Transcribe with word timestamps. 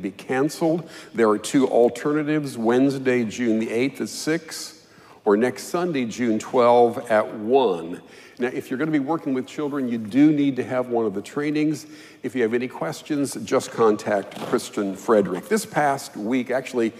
be 0.00 0.10
canceled. 0.10 0.88
There 1.14 1.28
are 1.28 1.38
two 1.38 1.68
alternatives 1.68 2.58
Wednesday, 2.58 3.24
June 3.24 3.58
the 3.58 3.68
8th 3.68 4.00
at 4.02 4.08
6, 4.08 4.86
or 5.24 5.36
next 5.36 5.64
Sunday, 5.64 6.04
June 6.06 6.38
12 6.38 7.10
at 7.10 7.34
1. 7.34 8.00
Now, 8.38 8.48
if 8.48 8.70
you're 8.70 8.78
going 8.78 8.90
to 8.90 8.98
be 8.98 8.98
working 8.98 9.34
with 9.34 9.46
children, 9.46 9.86
you 9.88 9.98
do 9.98 10.32
need 10.32 10.56
to 10.56 10.64
have 10.64 10.88
one 10.88 11.04
of 11.04 11.12
the 11.12 11.20
trainings. 11.20 11.86
If 12.22 12.34
you 12.34 12.42
have 12.42 12.54
any 12.54 12.68
questions, 12.68 13.34
just 13.44 13.70
contact 13.70 14.40
Kristen 14.46 14.96
Frederick. 14.96 15.48
This 15.48 15.66
past 15.66 16.16
week, 16.16 16.50
actually, 16.50 16.94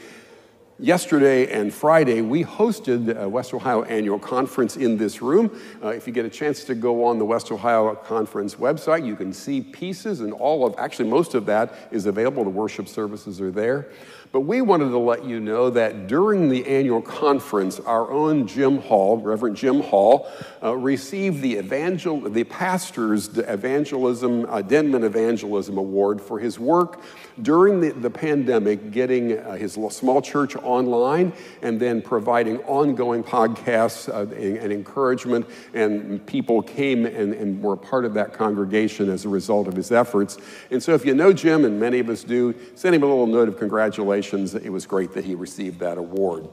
Yesterday 0.83 1.53
and 1.53 1.75
Friday, 1.75 2.23
we 2.23 2.43
hosted 2.43 3.15
a 3.15 3.29
West 3.29 3.53
Ohio 3.53 3.83
Annual 3.83 4.19
Conference 4.19 4.79
in 4.79 4.97
this 4.97 5.21
room. 5.21 5.61
Uh, 5.85 5.89
if 5.89 6.07
you 6.07 6.13
get 6.15 6.25
a 6.25 6.31
chance 6.31 6.65
to 6.65 6.75
go 6.75 7.05
on 7.05 7.19
the 7.19 7.25
West 7.27 7.53
Ohio 7.53 7.95
Conference 7.95 8.55
website, 8.55 9.07
you 9.07 9.15
can 9.15 9.31
see 9.35 9.61
pieces, 9.61 10.21
and 10.21 10.33
all 10.33 10.67
of, 10.67 10.75
actually, 10.79 11.07
most 11.11 11.35
of 11.35 11.45
that 11.45 11.75
is 11.91 12.07
available. 12.07 12.45
The 12.45 12.49
worship 12.49 12.89
services 12.89 13.43
are 13.43 13.51
there. 13.51 13.91
But 14.33 14.43
we 14.43 14.63
wanted 14.63 14.89
to 14.91 14.99
let 14.99 15.23
you 15.25 15.39
know 15.39 15.69
that 15.69 16.07
during 16.07 16.49
the 16.49 16.65
annual 16.67 17.03
conference, 17.03 17.79
our 17.81 18.11
own 18.11 18.47
Jim 18.47 18.79
Hall, 18.79 19.19
Reverend 19.19 19.57
Jim 19.57 19.81
Hall, 19.81 20.31
uh, 20.63 20.75
received 20.77 21.43
the, 21.43 21.57
evangel- 21.57 22.21
the 22.21 22.45
pastor's 22.45 23.37
evangelism, 23.37 24.47
uh, 24.49 24.63
Denman 24.63 25.05
Evangelism 25.05 25.77
Award 25.77 26.23
for 26.23 26.39
his 26.39 26.59
work 26.59 27.03
during 27.43 27.81
the, 27.81 27.91
the 27.91 28.11
pandemic, 28.11 28.91
getting 28.91 29.39
uh, 29.39 29.57
his 29.57 29.79
small 29.91 30.23
church 30.23 30.57
online 30.57 31.33
and 31.63 31.81
then 31.81 32.03
providing 32.03 32.59
ongoing 32.61 33.23
podcasts 33.23 34.09
uh, 34.09 34.31
and, 34.35 34.57
and, 34.59 34.73
encouragement. 34.73 35.47
And 35.75 36.25
people 36.27 36.63
came 36.63 37.07
and, 37.07 37.35
and 37.35 37.63
were 37.63 37.77
part 37.77 38.05
of 38.05 38.15
that 38.15 38.33
congregation 38.33 39.09
as 39.09 39.25
a 39.25 39.29
result 39.29 39.69
of 39.69 39.75
his 39.75 39.93
efforts. 39.93 40.39
And 40.71 40.83
so 40.83 40.95
if 40.95 41.05
you 41.05 41.15
know 41.15 41.33
Jim, 41.33 41.65
and 41.65 41.79
many 41.79 41.99
of 41.99 42.09
us 42.09 42.25
do, 42.25 42.55
send 42.75 42.95
him 42.95 43.03
a 43.03 43.07
little 43.07 43.27
note 43.27 43.49
of 43.49 43.59
congratulations. 43.59 44.55
It 44.55 44.71
was 44.71 44.87
great 44.87 45.13
that 45.13 45.25
he 45.25 45.35
received 45.35 45.81
that 45.81 45.99
award. 45.99 46.49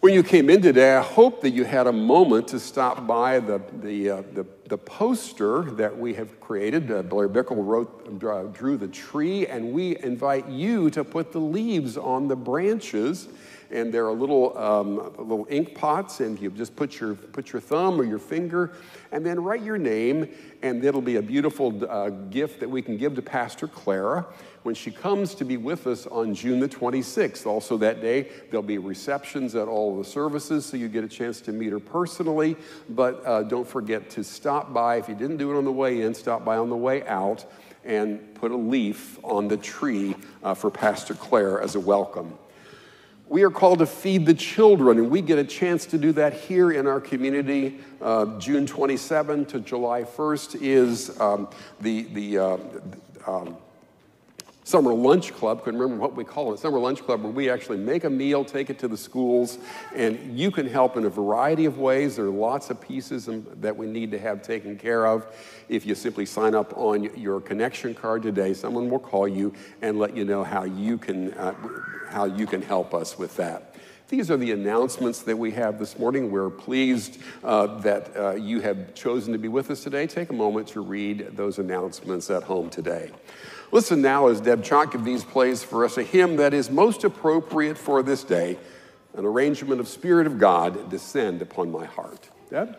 When 0.00 0.14
you 0.14 0.22
came 0.22 0.48
in 0.48 0.62
today, 0.62 0.94
I 0.94 1.02
hope 1.02 1.40
that 1.40 1.50
you 1.50 1.64
had 1.64 1.88
a 1.88 1.92
moment 1.92 2.46
to 2.48 2.60
stop 2.60 3.04
by 3.04 3.40
the, 3.40 3.60
the, 3.82 4.10
uh, 4.10 4.22
the, 4.32 4.46
the, 4.68 4.78
poster 4.78 5.62
that 5.72 5.98
we 5.98 6.14
have 6.14 6.38
created. 6.38 6.88
Uh, 6.88 7.02
Blair 7.02 7.28
Bickle 7.28 7.56
wrote, 7.56 8.20
drew 8.54 8.76
the 8.76 8.86
tree, 8.86 9.48
and 9.48 9.72
we 9.72 9.96
invite 9.96 10.48
you 10.48 10.88
to 10.90 11.02
put 11.02 11.32
the 11.32 11.40
leaves 11.40 11.96
on 11.96 12.28
the 12.28 12.36
branches. 12.36 13.26
And 13.70 13.92
there 13.92 14.06
are 14.06 14.12
little, 14.12 14.56
um, 14.56 14.96
little 15.18 15.46
ink 15.50 15.74
pots, 15.74 16.20
and 16.20 16.40
you 16.40 16.50
just 16.50 16.74
put 16.74 17.00
your, 17.00 17.14
put 17.14 17.52
your 17.52 17.60
thumb 17.60 18.00
or 18.00 18.04
your 18.04 18.18
finger, 18.18 18.72
and 19.12 19.24
then 19.24 19.40
write 19.40 19.62
your 19.62 19.78
name, 19.78 20.28
and 20.62 20.84
it'll 20.84 21.00
be 21.02 21.16
a 21.16 21.22
beautiful 21.22 21.84
uh, 21.88 22.08
gift 22.08 22.60
that 22.60 22.68
we 22.68 22.82
can 22.82 22.96
give 22.96 23.14
to 23.16 23.22
Pastor 23.22 23.68
Clara 23.68 24.26
when 24.62 24.74
she 24.74 24.90
comes 24.90 25.34
to 25.34 25.44
be 25.44 25.56
with 25.56 25.86
us 25.86 26.06
on 26.06 26.34
June 26.34 26.60
the 26.60 26.68
26th. 26.68 27.46
Also, 27.46 27.76
that 27.78 28.00
day, 28.00 28.28
there'll 28.50 28.62
be 28.62 28.78
receptions 28.78 29.54
at 29.54 29.68
all 29.68 29.96
the 29.96 30.04
services, 30.04 30.66
so 30.66 30.76
you 30.76 30.88
get 30.88 31.04
a 31.04 31.08
chance 31.08 31.40
to 31.40 31.52
meet 31.52 31.72
her 31.72 31.80
personally. 31.80 32.56
But 32.90 33.24
uh, 33.24 33.42
don't 33.44 33.66
forget 33.66 34.10
to 34.10 34.24
stop 34.24 34.72
by. 34.72 34.96
If 34.96 35.08
you 35.08 35.14
didn't 35.14 35.36
do 35.36 35.54
it 35.54 35.58
on 35.58 35.64
the 35.64 35.72
way 35.72 36.02
in, 36.02 36.14
stop 36.14 36.44
by 36.44 36.56
on 36.56 36.70
the 36.70 36.76
way 36.76 37.06
out 37.06 37.44
and 37.84 38.34
put 38.34 38.50
a 38.50 38.56
leaf 38.56 39.18
on 39.24 39.48
the 39.48 39.56
tree 39.56 40.14
uh, 40.42 40.54
for 40.54 40.70
Pastor 40.70 41.14
Claire 41.14 41.60
as 41.60 41.74
a 41.74 41.80
welcome. 41.80 42.36
We 43.28 43.42
are 43.42 43.50
called 43.50 43.80
to 43.80 43.86
feed 43.86 44.24
the 44.24 44.32
children, 44.32 44.96
and 44.96 45.10
we 45.10 45.20
get 45.20 45.38
a 45.38 45.44
chance 45.44 45.84
to 45.86 45.98
do 45.98 46.12
that 46.12 46.32
here 46.32 46.72
in 46.72 46.86
our 46.86 46.98
community. 46.98 47.78
Uh, 48.00 48.38
June 48.38 48.66
27 48.66 49.44
to 49.46 49.60
July 49.60 50.04
1st 50.04 50.62
is 50.62 51.20
um, 51.20 51.46
the, 51.78 52.04
the 52.04 52.38
uh, 52.38 52.56
um, 53.26 53.58
summer 54.68 54.92
lunch 54.92 55.32
club, 55.32 55.64
couldn't 55.64 55.80
remember 55.80 56.02
what 56.02 56.14
we 56.14 56.24
call 56.24 56.52
it, 56.52 56.58
summer 56.58 56.78
lunch 56.78 57.02
club, 57.02 57.22
where 57.22 57.32
we 57.32 57.48
actually 57.48 57.78
make 57.78 58.04
a 58.04 58.10
meal, 58.10 58.44
take 58.44 58.68
it 58.68 58.78
to 58.78 58.86
the 58.86 58.98
schools, 58.98 59.56
and 59.94 60.38
you 60.38 60.50
can 60.50 60.68
help 60.68 60.98
in 60.98 61.06
a 61.06 61.08
variety 61.08 61.64
of 61.64 61.78
ways. 61.78 62.16
There 62.16 62.26
are 62.26 62.28
lots 62.28 62.68
of 62.68 62.78
pieces 62.78 63.30
that 63.60 63.74
we 63.74 63.86
need 63.86 64.10
to 64.10 64.18
have 64.18 64.42
taken 64.42 64.76
care 64.76 65.06
of. 65.06 65.26
If 65.70 65.86
you 65.86 65.94
simply 65.94 66.26
sign 66.26 66.54
up 66.54 66.76
on 66.76 67.04
your 67.16 67.40
connection 67.40 67.94
card 67.94 68.22
today, 68.22 68.52
someone 68.52 68.90
will 68.90 68.98
call 68.98 69.26
you 69.26 69.54
and 69.80 69.98
let 69.98 70.14
you 70.14 70.26
know 70.26 70.44
how 70.44 70.64
you 70.64 70.98
can, 70.98 71.32
uh, 71.32 71.54
how 72.10 72.26
you 72.26 72.46
can 72.46 72.60
help 72.60 72.92
us 72.92 73.16
with 73.18 73.34
that. 73.36 73.74
These 74.08 74.30
are 74.30 74.38
the 74.38 74.52
announcements 74.52 75.20
that 75.22 75.36
we 75.36 75.50
have 75.50 75.78
this 75.78 75.98
morning. 75.98 76.30
We're 76.30 76.48
pleased 76.48 77.20
uh, 77.44 77.78
that 77.80 78.16
uh, 78.16 78.34
you 78.36 78.60
have 78.62 78.94
chosen 78.94 79.34
to 79.34 79.38
be 79.38 79.48
with 79.48 79.70
us 79.70 79.82
today. 79.84 80.06
Take 80.06 80.30
a 80.30 80.34
moment 80.34 80.68
to 80.68 80.80
read 80.80 81.36
those 81.36 81.58
announcements 81.58 82.30
at 82.30 82.42
home 82.42 82.70
today. 82.70 83.10
Listen 83.70 84.00
now 84.00 84.28
as 84.28 84.40
Deb 84.40 84.62
Chonkovese 84.62 85.28
plays 85.28 85.62
for 85.62 85.84
us 85.84 85.98
a 85.98 86.02
hymn 86.02 86.36
that 86.36 86.54
is 86.54 86.70
most 86.70 87.04
appropriate 87.04 87.76
for 87.76 88.02
this 88.02 88.24
day, 88.24 88.56
an 89.12 89.26
arrangement 89.26 89.78
of 89.78 89.86
Spirit 89.86 90.26
of 90.26 90.38
God, 90.38 90.88
Descend 90.88 91.42
Upon 91.42 91.70
My 91.70 91.84
Heart. 91.84 92.30
Deb? 92.48 92.78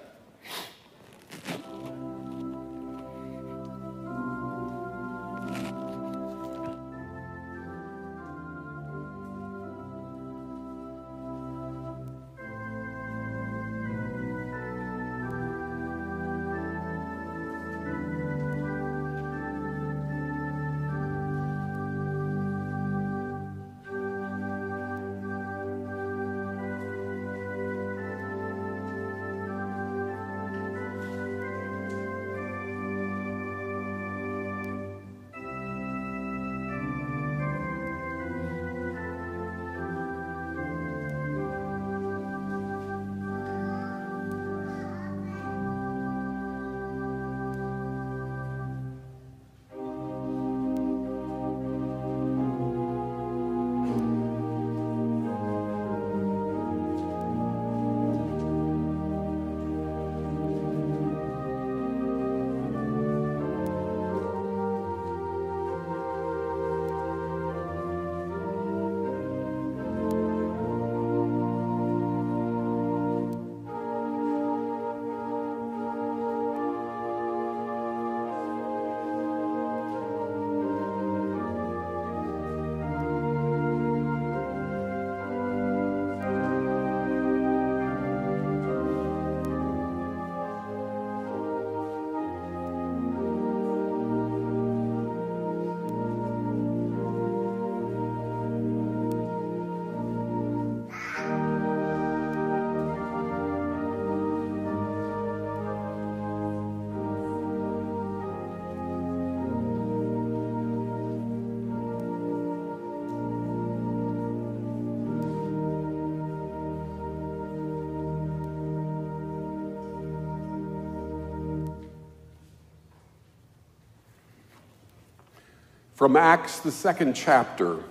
From 125.99 126.15
Acts, 126.15 126.59
the 126.59 126.71
second 126.71 127.13
chapter. 127.13 127.83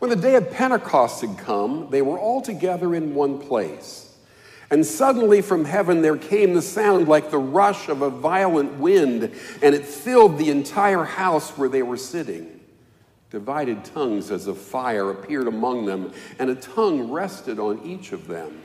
When 0.00 0.10
the 0.10 0.16
day 0.16 0.34
of 0.34 0.50
Pentecost 0.50 1.22
had 1.22 1.38
come, 1.38 1.88
they 1.88 2.02
were 2.02 2.18
all 2.18 2.42
together 2.42 2.94
in 2.94 3.14
one 3.14 3.38
place. 3.38 4.14
And 4.70 4.84
suddenly 4.84 5.40
from 5.40 5.64
heaven 5.64 6.02
there 6.02 6.18
came 6.18 6.52
the 6.52 6.60
sound 6.60 7.08
like 7.08 7.30
the 7.30 7.38
rush 7.38 7.88
of 7.88 8.02
a 8.02 8.10
violent 8.10 8.74
wind, 8.74 9.32
and 9.62 9.74
it 9.74 9.86
filled 9.86 10.36
the 10.36 10.50
entire 10.50 11.04
house 11.04 11.56
where 11.56 11.70
they 11.70 11.82
were 11.82 11.96
sitting. 11.96 12.60
Divided 13.30 13.82
tongues 13.86 14.30
as 14.30 14.46
of 14.46 14.58
fire 14.58 15.08
appeared 15.08 15.48
among 15.48 15.86
them, 15.86 16.12
and 16.38 16.50
a 16.50 16.54
tongue 16.54 17.10
rested 17.10 17.58
on 17.58 17.80
each 17.82 18.12
of 18.12 18.28
them. 18.28 18.60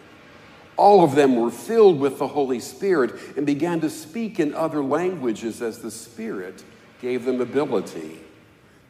All 0.76 1.06
of 1.06 1.16
them 1.16 1.38
were 1.38 1.52
filled 1.52 2.02
with 2.02 2.20
the 2.20 2.28
Holy 2.28 2.60
Spirit 2.60 3.14
and 3.38 3.46
began 3.46 3.80
to 3.80 3.90
speak 3.90 4.42
in 4.42 4.54
other 4.54 4.84
languages 4.84 5.62
as 5.62 5.80
the 5.80 5.90
Spirit 5.90 6.66
gave 7.00 7.24
them 7.24 7.40
ability. 7.40 8.20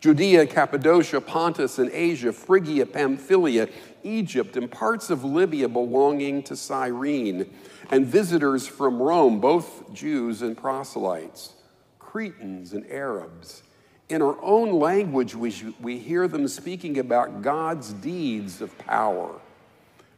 Judea, 0.00 0.46
Cappadocia, 0.46 1.20
Pontus, 1.20 1.78
and 1.78 1.90
Asia, 1.90 2.32
Phrygia, 2.32 2.86
Pamphylia, 2.86 3.68
Egypt, 4.04 4.56
and 4.56 4.70
parts 4.70 5.10
of 5.10 5.24
Libya 5.24 5.68
belonging 5.68 6.42
to 6.44 6.56
Cyrene, 6.56 7.52
and 7.90 8.06
visitors 8.06 8.66
from 8.66 9.02
Rome, 9.02 9.40
both 9.40 9.92
Jews 9.92 10.42
and 10.42 10.56
proselytes, 10.56 11.54
Cretans 11.98 12.74
and 12.74 12.88
Arabs. 12.90 13.62
In 14.08 14.22
our 14.22 14.40
own 14.40 14.78
language, 14.78 15.34
we, 15.34 15.52
we 15.80 15.98
hear 15.98 16.28
them 16.28 16.48
speaking 16.48 16.98
about 16.98 17.42
God's 17.42 17.92
deeds 17.92 18.60
of 18.60 18.76
power. 18.78 19.40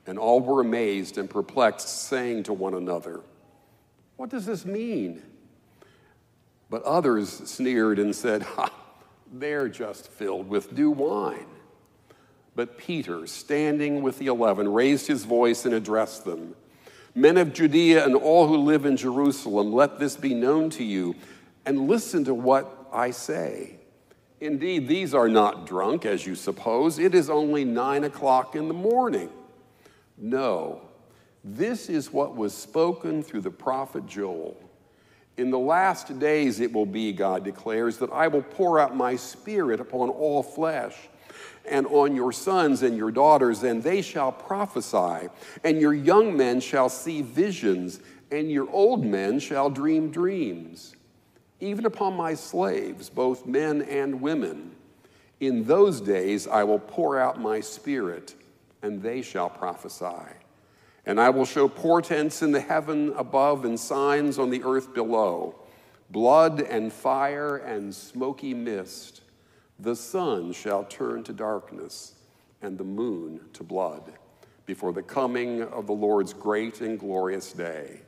And 0.07 0.19
all 0.19 0.41
were 0.41 0.61
amazed 0.61 1.19
and 1.19 1.29
perplexed, 1.29 2.07
saying 2.07 2.45
to 2.45 2.53
one 2.53 2.75
another, 2.75 3.21
What 4.17 4.29
does 4.31 4.47
this 4.47 4.65
mean? 4.65 5.23
But 6.69 6.83
others 6.85 7.31
sneered 7.31 7.99
and 7.99 8.15
said, 8.15 8.43
Ha, 8.55 8.71
they're 9.33 9.69
just 9.69 10.09
filled 10.09 10.49
with 10.49 10.73
new 10.73 10.91
wine. 10.91 11.47
But 12.55 12.79
Peter, 12.79 13.27
standing 13.27 14.03
with 14.03 14.19
the 14.19 14.27
eleven, 14.27 14.73
raised 14.73 15.07
his 15.07 15.25
voice 15.25 15.65
and 15.65 15.75
addressed 15.75 16.25
them 16.25 16.55
Men 17.15 17.39
of 17.39 17.53
Judea 17.53 18.05
and 18.05 18.15
all 18.15 18.47
who 18.47 18.57
live 18.57 18.85
in 18.85 18.97
Jerusalem, 18.97 19.73
let 19.73 19.99
this 19.99 20.17
be 20.17 20.35
known 20.35 20.71
to 20.71 20.85
you, 20.85 21.17
and 21.67 21.89
listen 21.89 22.25
to 22.25 22.35
what 22.35 22.89
I 22.93 23.11
say. 23.11 23.77
Indeed, 24.41 24.89
these 24.89 25.13
are 25.13 25.29
not 25.29 25.67
drunk, 25.67 26.07
as 26.07 26.25
you 26.25 26.35
suppose. 26.35 26.99
It 26.99 27.15
is 27.15 27.29
only 27.29 27.65
nine 27.65 28.05
o'clock 28.05 28.55
in 28.55 28.69
the 28.69 28.75
morning. 28.75 29.29
No, 30.17 30.83
this 31.43 31.89
is 31.89 32.13
what 32.13 32.37
was 32.37 32.55
spoken 32.55 33.23
through 33.23 33.43
the 33.43 33.51
prophet 33.51 34.07
Joel. 34.07 34.57
In 35.41 35.51
the 35.51 35.59
last 35.59 36.19
days 36.19 36.61
it 36.61 36.71
will 36.71 36.85
be, 36.85 37.15
God 37.15 37.45
declares, 37.45 37.97
that 37.97 38.13
I 38.13 38.29
will 38.29 38.43
pour 38.43 38.79
out 38.79 38.95
my 38.95 39.17
spirit 39.17 39.81
upon 39.81 40.11
all 40.11 40.43
flesh 40.43 40.95
and 41.67 41.87
on 41.87 42.15
your 42.15 42.31
sons 42.31 42.83
and 42.83 42.95
your 42.95 43.11
daughters, 43.11 43.63
and 43.63 43.83
they 43.83 44.03
shall 44.03 44.33
prophesy, 44.33 45.31
and 45.65 45.81
your 45.81 45.95
young 45.95 46.37
men 46.37 46.61
shall 46.61 46.91
see 46.91 47.23
visions, 47.23 48.01
and 48.31 48.51
your 48.51 48.71
old 48.71 49.03
men 49.03 49.39
shall 49.39 49.71
dream 49.71 50.11
dreams. 50.11 50.95
Even 51.59 51.87
upon 51.87 52.15
my 52.15 52.35
slaves, 52.35 53.09
both 53.09 53.47
men 53.47 53.81
and 53.81 54.21
women, 54.21 54.73
in 55.41 55.65
those 55.65 56.03
days 56.03 56.47
I 56.49 56.65
will 56.65 56.81
pour 56.81 57.19
out 57.19 57.41
my 57.41 57.61
spirit, 57.61 58.35
and 58.83 59.03
they 59.03 59.23
shall 59.23 59.49
prophesy. 59.49 60.35
And 61.11 61.21
I 61.21 61.29
will 61.31 61.45
show 61.45 61.67
portents 61.67 62.41
in 62.41 62.53
the 62.53 62.61
heaven 62.61 63.13
above 63.17 63.65
and 63.65 63.81
signs 63.81 64.39
on 64.39 64.49
the 64.49 64.63
earth 64.63 64.95
below 64.95 65.57
blood 66.09 66.61
and 66.61 66.93
fire 66.93 67.57
and 67.57 67.93
smoky 67.93 68.55
mist. 68.55 69.23
The 69.81 69.97
sun 69.97 70.53
shall 70.53 70.85
turn 70.85 71.25
to 71.25 71.33
darkness 71.33 72.15
and 72.63 72.79
the 72.79 72.85
moon 72.85 73.41
to 73.55 73.65
blood 73.65 74.13
before 74.67 74.93
the 74.93 75.03
coming 75.03 75.63
of 75.63 75.89
the 75.89 75.93
Lord's 75.93 76.33
great 76.33 76.81
and 76.81 76.97
glorious 76.97 77.53
day. 77.53 78.03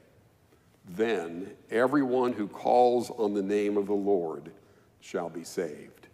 Then 0.88 1.54
everyone 1.72 2.32
who 2.32 2.46
calls 2.46 3.10
on 3.10 3.34
the 3.34 3.42
name 3.42 3.76
of 3.76 3.86
the 3.86 3.94
Lord 3.94 4.52
shall 5.00 5.28
be 5.28 5.42
saved. 5.42 6.06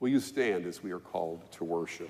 Will 0.00 0.08
you 0.08 0.20
stand 0.20 0.64
as 0.64 0.82
we 0.82 0.92
are 0.92 0.98
called 0.98 1.52
to 1.52 1.64
worship? 1.64 2.08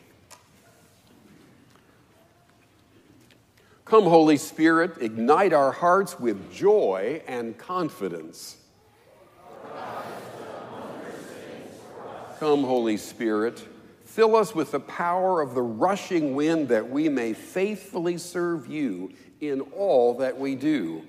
Come, 3.93 4.05
Holy 4.05 4.39
Spirit, 4.39 5.03
ignite 5.03 5.53
our 5.53 5.71
hearts 5.71 6.19
with 6.19 6.51
joy 6.51 7.23
and 7.27 7.59
confidence. 7.59 8.57
Come, 12.41 12.65
Holy 12.65 12.97
Spirit, 12.97 13.63
fill 14.07 14.35
us 14.35 14.55
with 14.55 14.71
the 14.71 14.81
power 14.81 15.43
of 15.43 15.55
the 15.55 15.61
rushing 15.61 16.35
wind 16.35 16.69
that 16.71 16.89
we 16.89 17.11
may 17.11 17.35
faithfully 17.35 18.17
serve 18.17 18.67
you 18.67 19.13
in 19.43 19.61
all 19.61 20.17
that 20.17 20.41
we 20.41 20.55
do. 20.55 21.03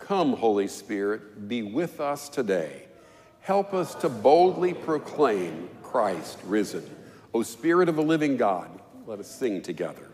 Come, 0.00 0.32
Holy 0.32 0.66
Spirit, 0.66 1.46
be 1.46 1.62
with 1.62 2.00
us 2.00 2.28
today. 2.28 2.88
Help 3.38 3.72
us 3.72 3.94
to 3.94 4.08
boldly 4.08 4.74
proclaim 4.74 5.70
Christ 5.84 6.38
risen. 6.42 6.96
O 7.32 7.42
Spirit 7.42 7.88
of 7.88 7.96
the 7.96 8.02
living 8.02 8.36
God, 8.36 8.70
let 9.06 9.20
us 9.20 9.28
sing 9.28 9.62
together. 9.62 10.09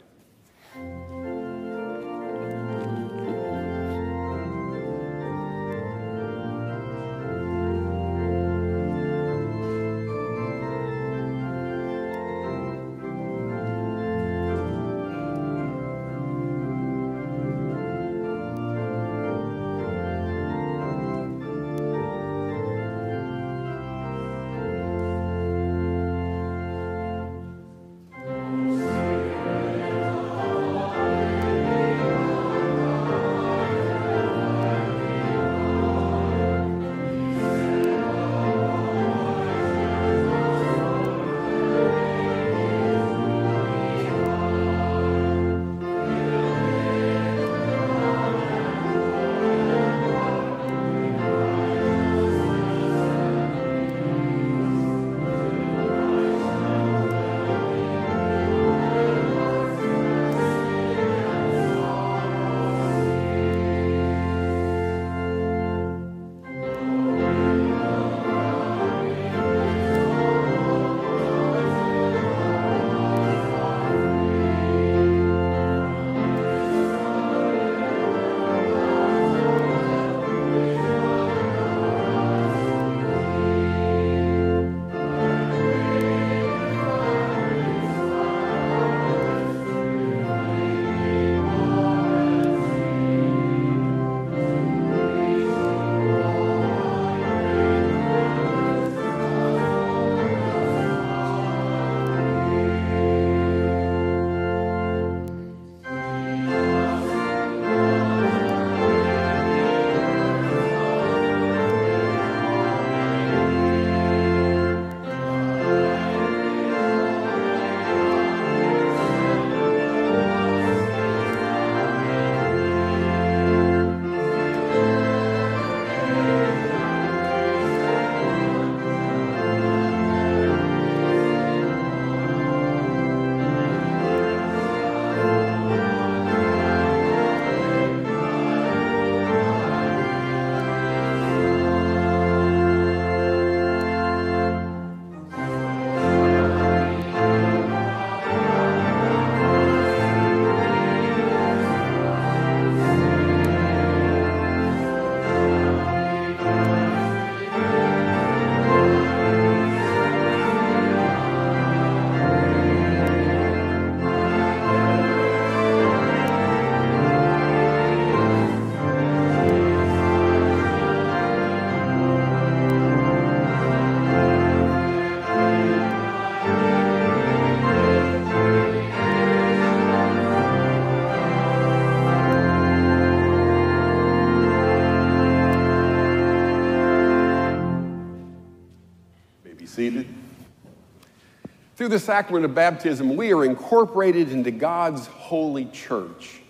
Through 191.87 191.99
the 191.99 192.05
sacrament 192.05 192.45
of 192.45 192.53
baptism, 192.53 193.15
we 193.15 193.33
are 193.33 193.45
incorporated 193.45 194.33
into 194.33 194.51
God's 194.51 195.07
holy 195.07 195.67
church. 195.67 196.41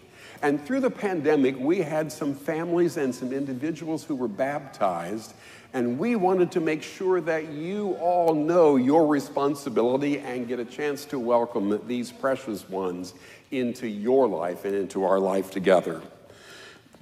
And 0.40 0.64
through 0.64 0.80
the 0.80 0.90
pandemic, 0.90 1.58
we 1.58 1.80
had 1.80 2.10
some 2.10 2.34
families 2.34 2.96
and 2.96 3.14
some 3.14 3.34
individuals 3.34 4.02
who 4.02 4.16
were 4.16 4.28
baptized, 4.28 5.34
and 5.74 5.98
we 5.98 6.16
wanted 6.16 6.52
to 6.52 6.60
make 6.60 6.82
sure 6.82 7.20
that 7.20 7.50
you 7.50 7.98
all 8.00 8.34
know 8.34 8.76
your 8.76 9.06
responsibility 9.06 10.20
and 10.20 10.48
get 10.48 10.58
a 10.58 10.64
chance 10.64 11.04
to 11.04 11.18
welcome 11.18 11.86
these 11.86 12.10
precious 12.10 12.66
ones 12.70 13.12
into 13.50 13.86
your 13.86 14.26
life 14.26 14.64
and 14.64 14.74
into 14.74 15.04
our 15.04 15.20
life 15.20 15.50
together. 15.50 16.00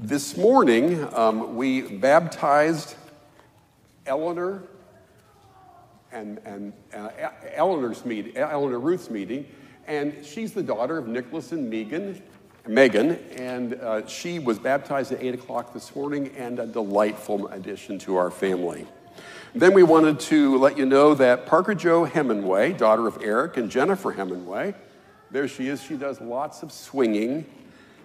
This 0.01 0.37
morning, 0.37 1.07
um, 1.15 1.55
we 1.55 1.83
baptized 1.83 2.97
Eleanor 4.07 4.65
and, 6.15 6.39
and 6.45 6.73
uh, 6.95 7.11
Eleanor's 7.55 8.05
meeting, 8.05 8.37
Eleanor 8.37 8.79
Ruth's 8.79 9.11
meeting, 9.11 9.47
and 9.87 10.25
she's 10.25 10.53
the 10.53 10.63
daughter 10.63 10.97
of 10.97 11.09
Nicholas 11.09 11.53
and 11.53 11.69
Megan, 11.69 12.23
Megan, 12.67 13.19
and 13.37 13.75
uh, 13.75 14.07
she 14.07 14.39
was 14.39 14.59
baptized 14.59 15.13
at 15.13 15.23
8 15.23 15.35
o'clock 15.35 15.75
this 15.75 15.95
morning 15.95 16.29
and 16.37 16.59
a 16.59 16.67
delightful 16.67 17.49
addition 17.49 17.99
to 18.01 18.17
our 18.17 18.31
family. 18.31 18.87
Then 19.55 19.75
we 19.75 19.83
wanted 19.83 20.19
to 20.21 20.57
let 20.59 20.79
you 20.79 20.87
know 20.87 21.15
that 21.15 21.47
Parker 21.47 21.75
Joe 21.75 22.05
Hemingway, 22.05 22.73
daughter 22.73 23.07
of 23.07 23.19
Eric 23.23 23.57
and 23.57 23.71
Jennifer 23.71 24.13
Hemingway, 24.13 24.75
there 25.31 25.47
she 25.47 25.69
is. 25.69 25.83
She 25.83 25.97
does 25.97 26.21
lots 26.21 26.63
of 26.63 26.73
swinging. 26.73 27.45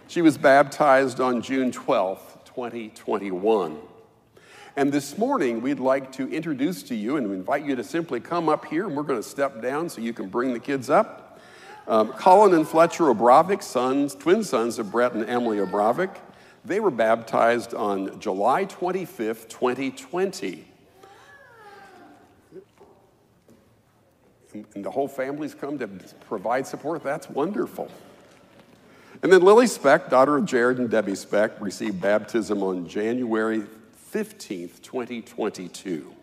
She 0.08 0.22
was 0.22 0.38
baptized 0.38 1.20
on 1.22 1.42
June 1.42 1.72
12th, 1.72 2.44
2021. 2.46 3.78
And 4.80 4.94
this 4.94 5.18
morning, 5.18 5.60
we'd 5.60 5.82
like 5.82 6.10
to 6.14 6.32
introduce 6.32 6.84
to 6.84 6.96
you 6.96 7.18
and 7.18 7.30
invite 7.34 7.66
you 7.66 7.76
to 7.76 7.84
simply 7.84 8.22
come 8.22 8.48
up 8.48 8.64
here, 8.64 8.88
and 8.88 8.96
we're 8.96 9.04
going 9.04 9.22
to 9.22 9.28
step 9.28 9.62
down 9.62 9.90
so 9.90 10.00
you 10.00 10.14
can 10.14 10.30
bring 10.30 10.54
the 10.54 10.60
kids 10.62 10.90
up. 10.90 11.38
Um, 11.86 12.14
Colin 12.14 12.54
and 12.54 12.66
Fletcher 12.66 13.04
Obravik, 13.04 13.62
sons, 13.62 14.16
twin 14.16 14.42
sons 14.42 14.80
of 14.80 14.90
Brett 14.90 15.12
and 15.12 15.30
Emily 15.30 15.58
Obravik, 15.58 16.16
they 16.64 16.80
were 16.80 16.92
baptized 16.92 17.74
on 17.74 18.22
July 18.22 18.68
25th, 18.68 19.50
2020. 19.50 20.66
And 24.54 24.86
the 24.86 24.92
whole 24.92 25.10
family's 25.10 25.56
come 25.56 25.78
to 25.78 25.90
provide 26.30 26.66
support. 26.66 27.04
That's 27.04 27.30
wonderful. 27.30 27.92
And 29.24 29.30
then 29.30 29.42
Lily 29.42 29.68
Speck, 29.68 30.10
daughter 30.10 30.38
of 30.38 30.46
Jared 30.46 30.78
and 30.78 30.90
Debbie 30.90 31.16
Speck, 31.16 31.60
received 31.60 32.00
baptism 32.00 32.64
on 32.64 32.88
January 32.88 33.66
15th, 34.14 34.82
2022. 34.82 36.16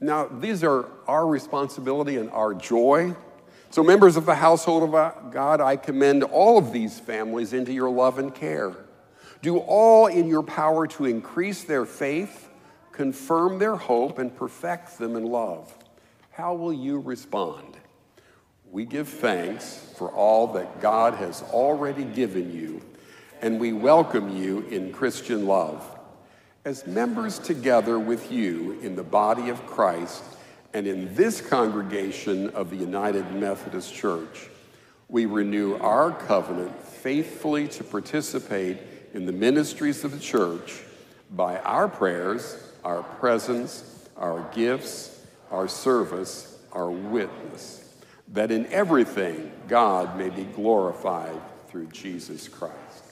Now, 0.00 0.26
these 0.26 0.62
are 0.62 0.86
our 1.06 1.26
responsibility 1.26 2.16
and 2.16 2.30
our 2.30 2.54
joy. 2.54 3.14
So, 3.70 3.82
members 3.82 4.16
of 4.16 4.26
the 4.26 4.34
household 4.34 4.82
of 4.82 4.94
uh, 4.94 5.12
God, 5.30 5.60
I 5.60 5.76
commend 5.76 6.22
all 6.22 6.58
of 6.58 6.72
these 6.72 7.00
families 7.00 7.52
into 7.52 7.72
your 7.72 7.90
love 7.90 8.18
and 8.18 8.34
care. 8.34 8.74
Do 9.42 9.58
all 9.58 10.06
in 10.06 10.28
your 10.28 10.42
power 10.42 10.86
to 10.88 11.04
increase 11.04 11.64
their 11.64 11.86
faith, 11.86 12.48
confirm 12.92 13.58
their 13.58 13.76
hope, 13.76 14.18
and 14.18 14.34
perfect 14.34 14.98
them 14.98 15.16
in 15.16 15.26
love. 15.26 15.72
How 16.30 16.54
will 16.54 16.72
you 16.72 16.98
respond? 16.98 17.76
We 18.70 18.84
give 18.84 19.08
thanks 19.08 19.86
for 19.96 20.10
all 20.10 20.48
that 20.48 20.80
God 20.80 21.14
has 21.14 21.42
already 21.42 22.04
given 22.04 22.52
you, 22.52 22.82
and 23.40 23.60
we 23.60 23.72
welcome 23.72 24.36
you 24.36 24.60
in 24.70 24.92
Christian 24.92 25.46
love. 25.46 25.84
As 26.64 26.86
members 26.86 27.38
together 27.38 27.98
with 27.98 28.30
you 28.32 28.78
in 28.82 28.96
the 28.96 29.04
body 29.04 29.48
of 29.50 29.64
Christ 29.66 30.22
and 30.74 30.86
in 30.86 31.14
this 31.14 31.40
congregation 31.40 32.50
of 32.50 32.70
the 32.70 32.76
United 32.76 33.32
Methodist 33.32 33.94
Church, 33.94 34.48
we 35.08 35.26
renew 35.26 35.76
our 35.76 36.10
covenant 36.10 36.82
faithfully 36.84 37.68
to 37.68 37.84
participate 37.84 38.78
in 39.14 39.26
the 39.26 39.32
ministries 39.32 40.04
of 40.04 40.10
the 40.10 40.18
church 40.18 40.82
by 41.30 41.58
our 41.60 41.88
prayers, 41.88 42.72
our 42.84 43.04
presence, 43.04 44.08
our 44.16 44.50
gifts, 44.52 45.24
our 45.52 45.68
service, 45.68 46.58
our 46.72 46.90
witness 46.90 47.85
that 48.28 48.50
in 48.50 48.66
everything 48.66 49.52
God 49.68 50.16
may 50.18 50.30
be 50.30 50.44
glorified 50.44 51.40
through 51.68 51.86
Jesus 51.86 52.48
Christ. 52.48 53.04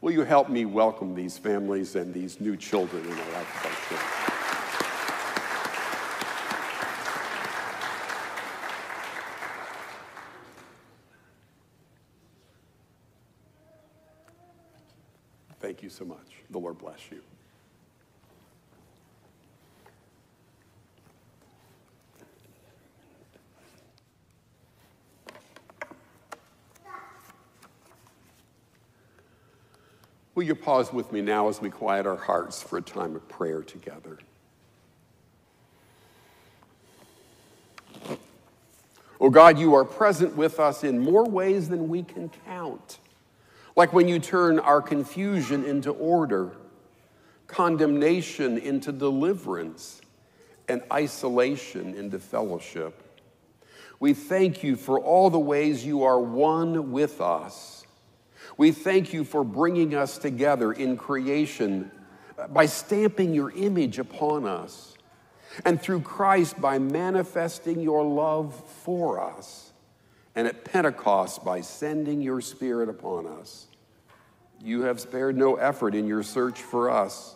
Will 0.00 0.12
you 0.12 0.22
help 0.22 0.48
me 0.48 0.64
welcome 0.64 1.14
these 1.14 1.38
families 1.38 1.94
and 1.94 2.12
these 2.12 2.40
new 2.40 2.56
children 2.56 3.04
in 3.04 3.12
our 3.12 3.32
life 3.32 3.64
of 3.64 3.66
our 3.66 3.98
church? 3.98 4.22
Thank 15.60 15.82
you 15.84 15.88
so 15.88 16.04
much. 16.04 16.18
The 16.50 16.58
Lord 16.58 16.78
bless 16.78 16.98
you. 17.10 17.20
Will 30.42 30.48
you 30.48 30.54
pause 30.56 30.92
with 30.92 31.12
me 31.12 31.20
now 31.20 31.48
as 31.48 31.60
we 31.60 31.70
quiet 31.70 32.04
our 32.04 32.16
hearts 32.16 32.64
for 32.64 32.76
a 32.76 32.82
time 32.82 33.14
of 33.14 33.28
prayer 33.28 33.62
together? 33.62 34.18
Oh 39.20 39.30
God, 39.30 39.56
you 39.56 39.74
are 39.74 39.84
present 39.84 40.34
with 40.34 40.58
us 40.58 40.82
in 40.82 40.98
more 40.98 41.24
ways 41.24 41.68
than 41.68 41.88
we 41.88 42.02
can 42.02 42.28
count. 42.44 42.98
Like 43.76 43.92
when 43.92 44.08
you 44.08 44.18
turn 44.18 44.58
our 44.58 44.82
confusion 44.82 45.64
into 45.64 45.92
order, 45.92 46.50
condemnation 47.46 48.58
into 48.58 48.90
deliverance, 48.90 50.00
and 50.68 50.82
isolation 50.92 51.94
into 51.94 52.18
fellowship. 52.18 53.00
We 54.00 54.12
thank 54.12 54.64
you 54.64 54.74
for 54.74 54.98
all 54.98 55.30
the 55.30 55.38
ways 55.38 55.86
you 55.86 56.02
are 56.02 56.18
one 56.18 56.90
with 56.90 57.20
us 57.20 57.81
we 58.56 58.72
thank 58.72 59.12
you 59.12 59.24
for 59.24 59.44
bringing 59.44 59.94
us 59.94 60.18
together 60.18 60.72
in 60.72 60.96
creation 60.96 61.90
by 62.50 62.66
stamping 62.66 63.34
your 63.34 63.50
image 63.52 63.98
upon 63.98 64.46
us, 64.46 64.96
and 65.64 65.80
through 65.80 66.00
Christ 66.00 66.60
by 66.60 66.78
manifesting 66.78 67.80
your 67.80 68.04
love 68.04 68.54
for 68.84 69.20
us, 69.20 69.72
and 70.34 70.46
at 70.46 70.64
Pentecost 70.64 71.44
by 71.44 71.60
sending 71.60 72.22
your 72.22 72.40
Spirit 72.40 72.88
upon 72.88 73.26
us. 73.26 73.68
You 74.62 74.82
have 74.82 75.00
spared 75.00 75.36
no 75.36 75.56
effort 75.56 75.94
in 75.94 76.06
your 76.06 76.22
search 76.22 76.60
for 76.60 76.90
us. 76.90 77.34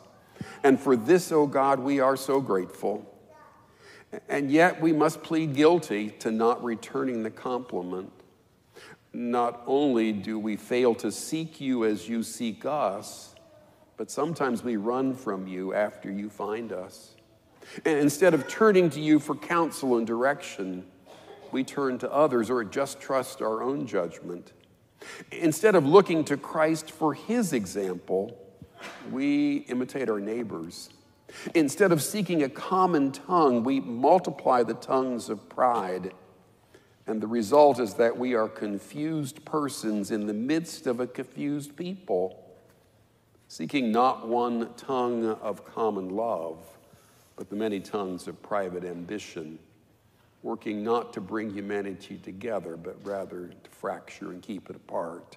And 0.62 0.78
for 0.78 0.96
this, 0.96 1.32
O 1.32 1.42
oh 1.42 1.46
God, 1.46 1.80
we 1.80 1.98
are 2.00 2.16
so 2.16 2.40
grateful. 2.40 3.04
And 4.28 4.50
yet 4.50 4.80
we 4.80 4.92
must 4.92 5.22
plead 5.22 5.54
guilty 5.54 6.10
to 6.20 6.30
not 6.30 6.62
returning 6.62 7.22
the 7.22 7.30
compliment 7.30 8.12
not 9.16 9.62
only 9.66 10.12
do 10.12 10.38
we 10.38 10.56
fail 10.56 10.94
to 10.96 11.10
seek 11.10 11.58
you 11.58 11.86
as 11.86 12.06
you 12.06 12.22
seek 12.22 12.66
us, 12.66 13.34
but 13.96 14.10
sometimes 14.10 14.62
we 14.62 14.76
run 14.76 15.14
from 15.14 15.46
you 15.46 15.72
after 15.72 16.10
you 16.10 16.28
find 16.28 16.70
us. 16.70 17.14
And 17.86 17.98
instead 17.98 18.34
of 18.34 18.46
turning 18.46 18.90
to 18.90 19.00
you 19.00 19.18
for 19.18 19.34
counsel 19.34 19.96
and 19.96 20.06
direction, 20.06 20.84
we 21.50 21.64
turn 21.64 21.96
to 21.98 22.12
others 22.12 22.50
or 22.50 22.62
just 22.62 23.00
trust 23.00 23.40
our 23.40 23.62
own 23.62 23.86
judgment. 23.86 24.52
Instead 25.32 25.74
of 25.74 25.86
looking 25.86 26.22
to 26.24 26.36
Christ 26.36 26.90
for 26.90 27.14
his 27.14 27.54
example, 27.54 28.38
we 29.10 29.58
imitate 29.68 30.10
our 30.10 30.20
neighbors. 30.20 30.90
Instead 31.54 31.90
of 31.90 32.02
seeking 32.02 32.42
a 32.42 32.48
common 32.48 33.12
tongue, 33.12 33.64
we 33.64 33.80
multiply 33.80 34.62
the 34.62 34.74
tongues 34.74 35.30
of 35.30 35.48
pride 35.48 36.12
and 37.06 37.20
the 37.20 37.26
result 37.26 37.78
is 37.78 37.94
that 37.94 38.18
we 38.18 38.34
are 38.34 38.48
confused 38.48 39.44
persons 39.44 40.10
in 40.10 40.26
the 40.26 40.34
midst 40.34 40.86
of 40.86 40.98
a 40.98 41.06
confused 41.06 41.76
people, 41.76 42.44
seeking 43.48 43.92
not 43.92 44.26
one 44.26 44.74
tongue 44.76 45.24
of 45.24 45.64
common 45.64 46.10
love, 46.10 46.58
but 47.36 47.48
the 47.48 47.54
many 47.54 47.78
tongues 47.78 48.26
of 48.26 48.42
private 48.42 48.84
ambition, 48.84 49.58
working 50.42 50.82
not 50.82 51.12
to 51.12 51.20
bring 51.20 51.50
humanity 51.50 52.18
together, 52.18 52.76
but 52.76 52.96
rather 53.04 53.48
to 53.48 53.70
fracture 53.70 54.32
and 54.32 54.42
keep 54.42 54.68
it 54.68 54.74
apart. 54.74 55.36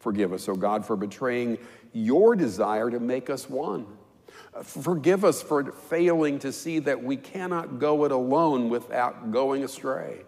Forgive 0.00 0.32
us, 0.32 0.48
O 0.48 0.52
oh 0.52 0.56
God, 0.56 0.84
for 0.84 0.96
betraying 0.96 1.58
your 1.92 2.34
desire 2.34 2.90
to 2.90 2.98
make 2.98 3.30
us 3.30 3.48
one. 3.48 3.86
Forgive 4.64 5.24
us 5.24 5.40
for 5.40 5.70
failing 5.70 6.40
to 6.40 6.52
see 6.52 6.80
that 6.80 7.00
we 7.00 7.16
cannot 7.16 7.78
go 7.78 8.04
it 8.04 8.10
alone 8.10 8.70
without 8.70 9.30
going 9.30 9.62
astray. 9.62 10.22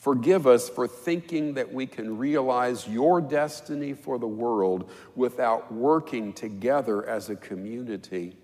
Forgive 0.00 0.46
us 0.46 0.70
for 0.70 0.88
thinking 0.88 1.54
that 1.54 1.74
we 1.74 1.86
can 1.86 2.16
realize 2.16 2.88
your 2.88 3.20
destiny 3.20 3.92
for 3.92 4.18
the 4.18 4.26
world 4.26 4.90
without 5.14 5.70
working 5.70 6.32
together 6.32 7.06
as 7.06 7.28
a 7.28 7.36
community. 7.36 8.34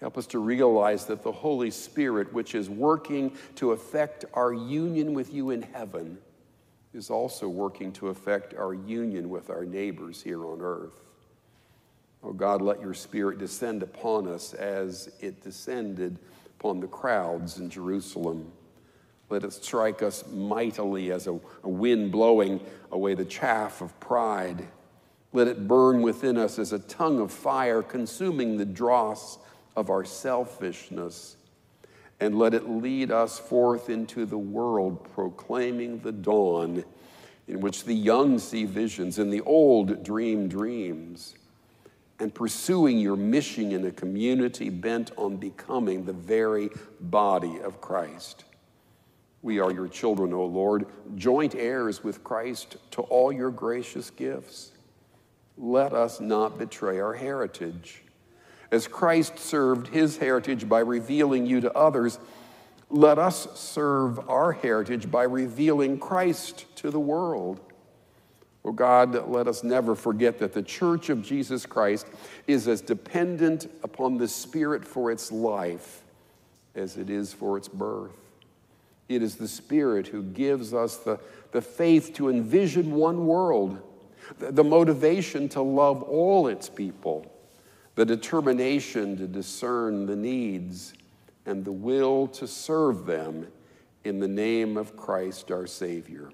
Help 0.00 0.18
us 0.18 0.26
to 0.26 0.40
realize 0.40 1.04
that 1.06 1.22
the 1.22 1.30
Holy 1.30 1.70
Spirit, 1.70 2.32
which 2.32 2.56
is 2.56 2.68
working 2.68 3.36
to 3.54 3.70
affect 3.70 4.24
our 4.34 4.52
union 4.52 5.14
with 5.14 5.32
you 5.32 5.50
in 5.50 5.62
heaven, 5.62 6.18
is 6.92 7.08
also 7.08 7.48
working 7.48 7.92
to 7.92 8.08
affect 8.08 8.52
our 8.54 8.74
union 8.74 9.30
with 9.30 9.50
our 9.50 9.64
neighbors 9.64 10.20
here 10.20 10.44
on 10.44 10.60
earth. 10.60 11.04
Oh 12.24 12.32
God, 12.32 12.62
let 12.62 12.80
your 12.80 12.94
Spirit 12.94 13.38
descend 13.38 13.84
upon 13.84 14.26
us 14.26 14.54
as 14.54 15.08
it 15.20 15.40
descended 15.40 16.18
upon 16.58 16.80
the 16.80 16.88
crowds 16.88 17.58
in 17.58 17.70
Jerusalem. 17.70 18.50
Let 19.30 19.44
it 19.44 19.52
strike 19.52 20.02
us 20.02 20.24
mightily 20.26 21.12
as 21.12 21.26
a, 21.26 21.38
a, 21.62 21.68
wind 21.68 22.12
blowing 22.12 22.60
away 22.90 23.14
the 23.14 23.24
chaff 23.24 23.82
of 23.82 23.98
pride. 24.00 24.66
Let 25.32 25.48
it 25.48 25.68
burn 25.68 26.00
within 26.00 26.38
us 26.38 26.58
as 26.58 26.72
a 26.72 26.78
tongue 26.78 27.20
of 27.20 27.30
fire, 27.30 27.82
consuming 27.82 28.56
the 28.56 28.64
dross 28.64 29.38
of 29.76 29.90
our 29.90 30.04
selfishness. 30.04 31.36
And 32.20 32.38
let 32.38 32.54
it 32.54 32.68
lead 32.68 33.10
us 33.10 33.38
forth 33.38 33.90
into 33.90 34.24
the 34.24 34.38
world, 34.38 35.06
proclaiming 35.12 36.00
the 36.00 36.12
dawn 36.12 36.84
in 37.46 37.60
which 37.60 37.84
the 37.84 37.94
young 37.94 38.38
see 38.38 38.64
visions 38.64 39.18
and 39.18 39.32
the 39.32 39.40
old 39.42 40.04
dream 40.04 40.48
dreams, 40.48 41.34
and 42.18 42.34
pursuing 42.34 42.98
your 42.98 43.16
mission 43.16 43.72
in 43.72 43.86
a 43.86 43.90
community 43.90 44.68
bent 44.68 45.10
on 45.16 45.36
becoming 45.36 46.04
the 46.04 46.12
very 46.12 46.68
body 47.00 47.58
of 47.60 47.80
Christ. 47.80 48.44
We 49.42 49.60
are 49.60 49.70
your 49.70 49.88
children, 49.88 50.32
O 50.32 50.44
Lord, 50.44 50.86
joint 51.14 51.54
heirs 51.54 52.02
with 52.02 52.24
Christ 52.24 52.76
to 52.92 53.02
all 53.02 53.30
your 53.30 53.50
gracious 53.50 54.10
gifts. 54.10 54.72
Let 55.56 55.92
us 55.92 56.20
not 56.20 56.58
betray 56.58 57.00
our 57.00 57.14
heritage. 57.14 58.02
As 58.70 58.86
Christ 58.86 59.38
served 59.38 59.88
his 59.88 60.18
heritage 60.18 60.68
by 60.68 60.80
revealing 60.80 61.46
you 61.46 61.60
to 61.60 61.72
others, 61.72 62.18
let 62.90 63.18
us 63.18 63.58
serve 63.58 64.18
our 64.28 64.52
heritage 64.52 65.10
by 65.10 65.22
revealing 65.24 65.98
Christ 65.98 66.66
to 66.76 66.90
the 66.90 67.00
world. 67.00 67.60
Oh 68.64 68.72
God, 68.72 69.28
let 69.28 69.46
us 69.46 69.62
never 69.62 69.94
forget 69.94 70.38
that 70.40 70.52
the 70.52 70.62
church 70.62 71.08
of 71.10 71.22
Jesus 71.22 71.64
Christ 71.64 72.06
is 72.46 72.68
as 72.68 72.80
dependent 72.80 73.70
upon 73.82 74.18
the 74.18 74.28
Spirit 74.28 74.84
for 74.84 75.10
its 75.10 75.32
life 75.32 76.02
as 76.74 76.96
it 76.96 77.08
is 77.08 77.32
for 77.32 77.56
its 77.56 77.68
birth. 77.68 78.27
It 79.08 79.22
is 79.22 79.36
the 79.36 79.48
Spirit 79.48 80.08
who 80.08 80.22
gives 80.22 80.74
us 80.74 80.96
the, 80.98 81.18
the 81.52 81.62
faith 81.62 82.14
to 82.14 82.28
envision 82.28 82.92
one 82.92 83.26
world, 83.26 83.80
the, 84.38 84.52
the 84.52 84.64
motivation 84.64 85.48
to 85.50 85.62
love 85.62 86.02
all 86.02 86.48
its 86.48 86.68
people, 86.68 87.30
the 87.94 88.04
determination 88.04 89.16
to 89.16 89.26
discern 89.26 90.06
the 90.06 90.16
needs, 90.16 90.92
and 91.46 91.64
the 91.64 91.72
will 91.72 92.26
to 92.28 92.46
serve 92.46 93.06
them 93.06 93.46
in 94.04 94.20
the 94.20 94.28
name 94.28 94.76
of 94.76 94.96
Christ 94.96 95.50
our 95.50 95.66
Savior. 95.66 96.30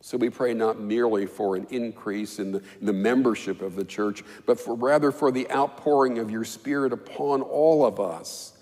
So 0.00 0.16
we 0.16 0.30
pray 0.30 0.54
not 0.54 0.80
merely 0.80 1.26
for 1.26 1.56
an 1.56 1.66
increase 1.70 2.38
in 2.38 2.52
the, 2.52 2.58
in 2.80 2.86
the, 2.86 2.92
membership 2.92 3.60
of 3.60 3.74
the 3.74 3.84
church, 3.84 4.22
but 4.46 4.60
for 4.60 4.76
rather 4.76 5.10
for 5.10 5.32
the 5.32 5.50
outpouring 5.50 6.18
of 6.18 6.30
your 6.30 6.44
Spirit 6.44 6.92
upon 6.92 7.42
all 7.42 7.84
of 7.84 7.98
us 7.98 8.57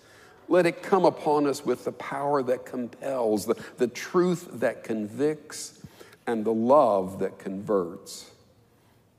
let 0.49 0.67
it 0.67 0.83
come 0.83 1.05
upon 1.05 1.47
us 1.47 1.65
with 1.65 1.85
the 1.85 1.93
power 1.93 2.43
that 2.43 2.65
compels, 2.65 3.47
the, 3.47 3.57
the 3.79 3.89
truth 3.89 4.49
that 4.55 4.85
convicts, 4.85 5.81
and 6.27 6.45
the 6.45 6.53
love 6.53 7.19
that 7.21 7.39
converts. 7.39 8.31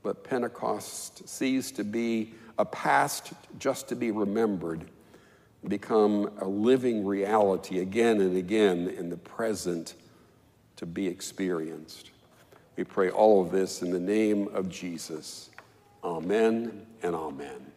Let 0.04 0.24
Pentecost 0.24 1.28
cease 1.28 1.70
to 1.72 1.84
be 1.84 2.34
a 2.58 2.64
past 2.64 3.32
just 3.58 3.88
to 3.88 3.96
be 3.96 4.10
remembered, 4.10 4.84
become 5.66 6.30
a 6.40 6.46
living 6.46 7.04
reality 7.04 7.80
again 7.80 8.20
and 8.20 8.36
again 8.36 8.88
in 8.88 9.10
the 9.10 9.16
present 9.16 9.94
to 10.76 10.86
be 10.86 11.06
experienced. 11.06 12.10
We 12.76 12.84
pray 12.84 13.10
all 13.10 13.42
of 13.42 13.50
this 13.50 13.82
in 13.82 13.90
the 13.90 13.98
name 13.98 14.48
of 14.54 14.68
Jesus. 14.68 15.50
Amen 16.04 16.86
and 17.02 17.14
amen. 17.14 17.72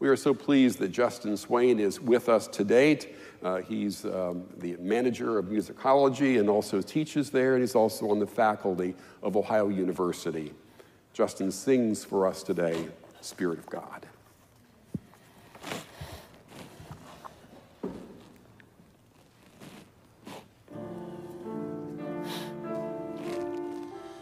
We 0.00 0.08
are 0.08 0.16
so 0.16 0.34
pleased 0.34 0.80
that 0.80 0.88
Justin 0.88 1.36
Swain 1.36 1.78
is 1.78 2.00
with 2.00 2.28
us 2.28 2.48
today. 2.48 2.98
Uh, 3.42 3.58
he's 3.58 4.04
um, 4.04 4.44
the 4.58 4.76
manager 4.78 5.38
of 5.38 5.46
Musicologie 5.46 6.40
and 6.40 6.50
also 6.50 6.82
teaches 6.82 7.30
there, 7.30 7.54
and 7.54 7.62
he's 7.62 7.74
also 7.74 8.10
on 8.10 8.18
the 8.18 8.26
faculty 8.26 8.94
of 9.22 9.36
Ohio 9.36 9.68
University. 9.68 10.52
Justin 11.12 11.52
sings 11.52 12.04
for 12.04 12.26
us 12.26 12.42
today, 12.42 12.88
Spirit 13.20 13.60
of 13.60 13.66
God. 13.66 14.06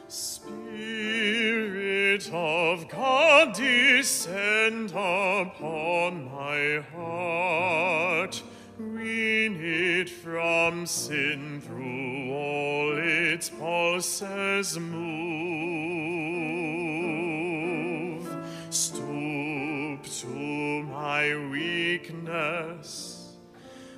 Spirit 0.07 2.29
of 2.29 2.62
God 2.81 3.55
descend 3.55 4.91
upon 4.91 6.25
my 6.25 6.83
heart. 6.95 8.43
Wean 8.79 9.57
it 9.61 10.09
from 10.09 10.87
sin 10.87 11.61
through 11.61 12.33
all 12.33 12.97
its 12.97 13.51
pulses 13.51 14.79
move. 14.79 15.03
Stoop 18.71 20.05
to 20.21 20.83
my 20.85 21.37
weakness, 21.51 23.35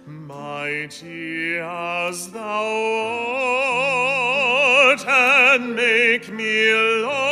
mighty 0.07 1.59
as 1.59 2.31
thou 2.33 2.65
art, 4.91 5.07
and 5.07 5.77
make 5.77 6.29
me. 6.33 7.24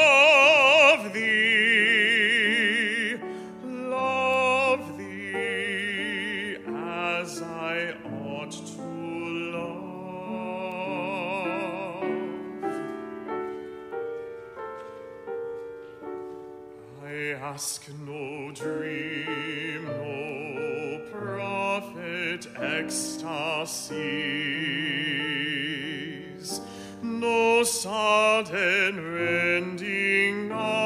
Ask 17.34 17.88
no 18.06 18.50
dream, 18.52 19.84
no 19.84 21.00
prophet 21.10 22.46
ecstasies, 22.56 24.10
no 27.02 27.62
sudden 27.62 29.14
rending 29.14 30.52
of 30.52 30.81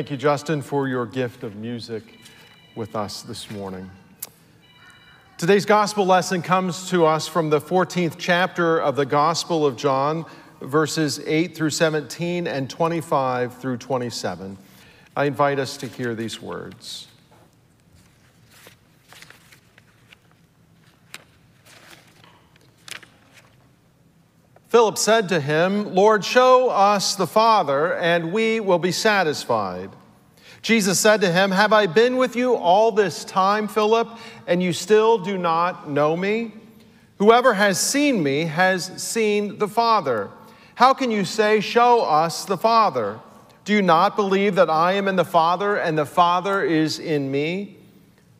Thank 0.00 0.10
you, 0.10 0.16
Justin, 0.16 0.62
for 0.62 0.88
your 0.88 1.04
gift 1.04 1.42
of 1.42 1.56
music 1.56 2.20
with 2.74 2.96
us 2.96 3.20
this 3.20 3.50
morning. 3.50 3.90
Today's 5.36 5.66
gospel 5.66 6.06
lesson 6.06 6.40
comes 6.40 6.88
to 6.88 7.04
us 7.04 7.28
from 7.28 7.50
the 7.50 7.60
14th 7.60 8.14
chapter 8.16 8.78
of 8.78 8.96
the 8.96 9.04
Gospel 9.04 9.66
of 9.66 9.76
John, 9.76 10.24
verses 10.62 11.20
8 11.26 11.54
through 11.54 11.68
17 11.68 12.46
and 12.46 12.70
25 12.70 13.58
through 13.58 13.76
27. 13.76 14.56
I 15.14 15.26
invite 15.26 15.58
us 15.58 15.76
to 15.76 15.86
hear 15.86 16.14
these 16.14 16.40
words. 16.40 17.06
Philip 24.70 24.98
said 24.98 25.28
to 25.30 25.40
him, 25.40 25.96
Lord, 25.96 26.24
show 26.24 26.70
us 26.70 27.16
the 27.16 27.26
Father, 27.26 27.96
and 27.96 28.32
we 28.32 28.60
will 28.60 28.78
be 28.78 28.92
satisfied. 28.92 29.90
Jesus 30.62 31.00
said 31.00 31.20
to 31.22 31.32
him, 31.32 31.50
Have 31.50 31.72
I 31.72 31.88
been 31.88 32.16
with 32.16 32.36
you 32.36 32.54
all 32.54 32.92
this 32.92 33.24
time, 33.24 33.66
Philip, 33.66 34.08
and 34.46 34.62
you 34.62 34.72
still 34.72 35.18
do 35.18 35.36
not 35.36 35.90
know 35.90 36.16
me? 36.16 36.52
Whoever 37.18 37.52
has 37.54 37.80
seen 37.80 38.22
me 38.22 38.44
has 38.44 39.02
seen 39.02 39.58
the 39.58 39.66
Father. 39.66 40.30
How 40.76 40.94
can 40.94 41.10
you 41.10 41.24
say, 41.24 41.58
Show 41.58 42.02
us 42.02 42.44
the 42.44 42.56
Father? 42.56 43.18
Do 43.64 43.72
you 43.72 43.82
not 43.82 44.14
believe 44.14 44.54
that 44.54 44.70
I 44.70 44.92
am 44.92 45.08
in 45.08 45.16
the 45.16 45.24
Father 45.24 45.78
and 45.78 45.98
the 45.98 46.06
Father 46.06 46.62
is 46.62 47.00
in 47.00 47.28
me? 47.28 47.79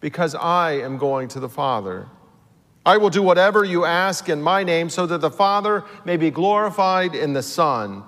because 0.00 0.34
I 0.34 0.72
am 0.72 0.98
going 0.98 1.28
to 1.28 1.40
the 1.40 1.48
Father. 1.48 2.08
I 2.84 2.96
will 2.96 3.10
do 3.10 3.22
whatever 3.22 3.64
you 3.64 3.84
ask 3.84 4.28
in 4.28 4.40
my 4.40 4.64
name 4.64 4.88
so 4.88 5.06
that 5.06 5.20
the 5.20 5.30
Father 5.30 5.84
may 6.04 6.16
be 6.16 6.30
glorified 6.30 7.14
in 7.14 7.34
the 7.34 7.42
Son. 7.42 8.02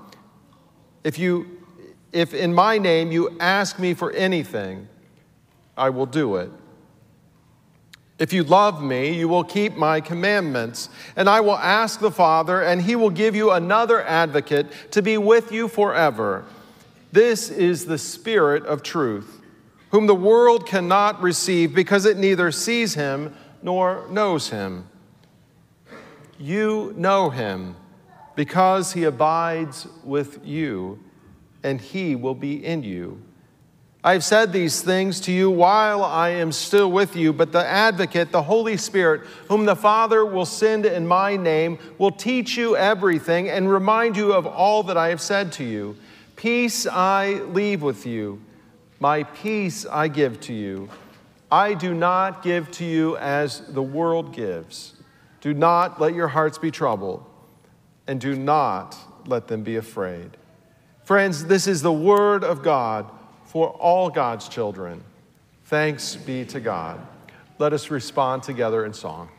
If 1.04 1.18
you 1.18 1.58
if 2.12 2.34
in 2.34 2.52
my 2.52 2.76
name 2.78 3.10
you 3.10 3.36
ask 3.40 3.78
me 3.78 3.94
for 3.94 4.10
anything, 4.12 4.88
I 5.76 5.90
will 5.90 6.06
do 6.06 6.36
it. 6.36 6.50
If 8.18 8.32
you 8.32 8.44
love 8.44 8.82
me, 8.82 9.18
you 9.18 9.28
will 9.28 9.44
keep 9.44 9.76
my 9.76 10.00
commandments, 10.00 10.90
and 11.16 11.28
I 11.28 11.40
will 11.40 11.56
ask 11.56 11.98
the 11.98 12.10
Father, 12.10 12.62
and 12.62 12.80
he 12.80 12.94
will 12.94 13.10
give 13.10 13.34
you 13.34 13.50
another 13.50 14.02
advocate 14.02 14.66
to 14.92 15.02
be 15.02 15.16
with 15.18 15.50
you 15.50 15.68
forever. 15.68 16.44
This 17.10 17.50
is 17.50 17.86
the 17.86 17.98
Spirit 17.98 18.64
of 18.66 18.82
truth 18.82 19.41
whom 19.92 20.06
the 20.06 20.14
world 20.14 20.66
cannot 20.66 21.22
receive 21.22 21.74
because 21.74 22.06
it 22.06 22.16
neither 22.16 22.50
sees 22.50 22.94
him 22.94 23.34
nor 23.62 24.06
knows 24.08 24.48
him. 24.48 24.88
You 26.38 26.94
know 26.96 27.30
him 27.30 27.76
because 28.34 28.94
he 28.94 29.04
abides 29.04 29.86
with 30.02 30.44
you, 30.44 30.98
and 31.62 31.80
he 31.80 32.16
will 32.16 32.34
be 32.34 32.64
in 32.64 32.82
you. 32.82 33.22
I 34.02 34.14
have 34.14 34.24
said 34.24 34.52
these 34.52 34.80
things 34.80 35.20
to 35.20 35.32
you 35.32 35.50
while 35.50 36.02
I 36.02 36.30
am 36.30 36.50
still 36.50 36.90
with 36.90 37.14
you, 37.14 37.32
but 37.32 37.52
the 37.52 37.64
advocate, 37.64 38.32
the 38.32 38.42
Holy 38.42 38.78
Spirit, 38.78 39.20
whom 39.48 39.66
the 39.66 39.76
Father 39.76 40.24
will 40.24 40.46
send 40.46 40.86
in 40.86 41.06
my 41.06 41.36
name, 41.36 41.78
will 41.98 42.10
teach 42.10 42.56
you 42.56 42.76
everything 42.76 43.50
and 43.50 43.70
remind 43.70 44.16
you 44.16 44.32
of 44.32 44.46
all 44.46 44.82
that 44.84 44.96
I 44.96 45.10
have 45.10 45.20
said 45.20 45.52
to 45.52 45.64
you. 45.64 45.96
Peace 46.34 46.86
I 46.86 47.34
leave 47.50 47.82
with 47.82 48.06
you. 48.06 48.40
My 49.02 49.24
peace 49.24 49.84
I 49.84 50.06
give 50.06 50.38
to 50.42 50.52
you. 50.52 50.88
I 51.50 51.74
do 51.74 51.92
not 51.92 52.44
give 52.44 52.70
to 52.70 52.84
you 52.84 53.16
as 53.16 53.58
the 53.72 53.82
world 53.82 54.32
gives. 54.32 54.94
Do 55.40 55.52
not 55.52 56.00
let 56.00 56.14
your 56.14 56.28
hearts 56.28 56.56
be 56.56 56.70
troubled, 56.70 57.28
and 58.06 58.20
do 58.20 58.36
not 58.36 58.96
let 59.26 59.48
them 59.48 59.64
be 59.64 59.74
afraid. 59.74 60.36
Friends, 61.02 61.46
this 61.46 61.66
is 61.66 61.82
the 61.82 61.92
word 61.92 62.44
of 62.44 62.62
God 62.62 63.10
for 63.44 63.70
all 63.70 64.08
God's 64.08 64.48
children. 64.48 65.02
Thanks 65.64 66.14
be 66.14 66.44
to 66.44 66.60
God. 66.60 67.04
Let 67.58 67.72
us 67.72 67.90
respond 67.90 68.44
together 68.44 68.86
in 68.86 68.92
song. 68.92 69.30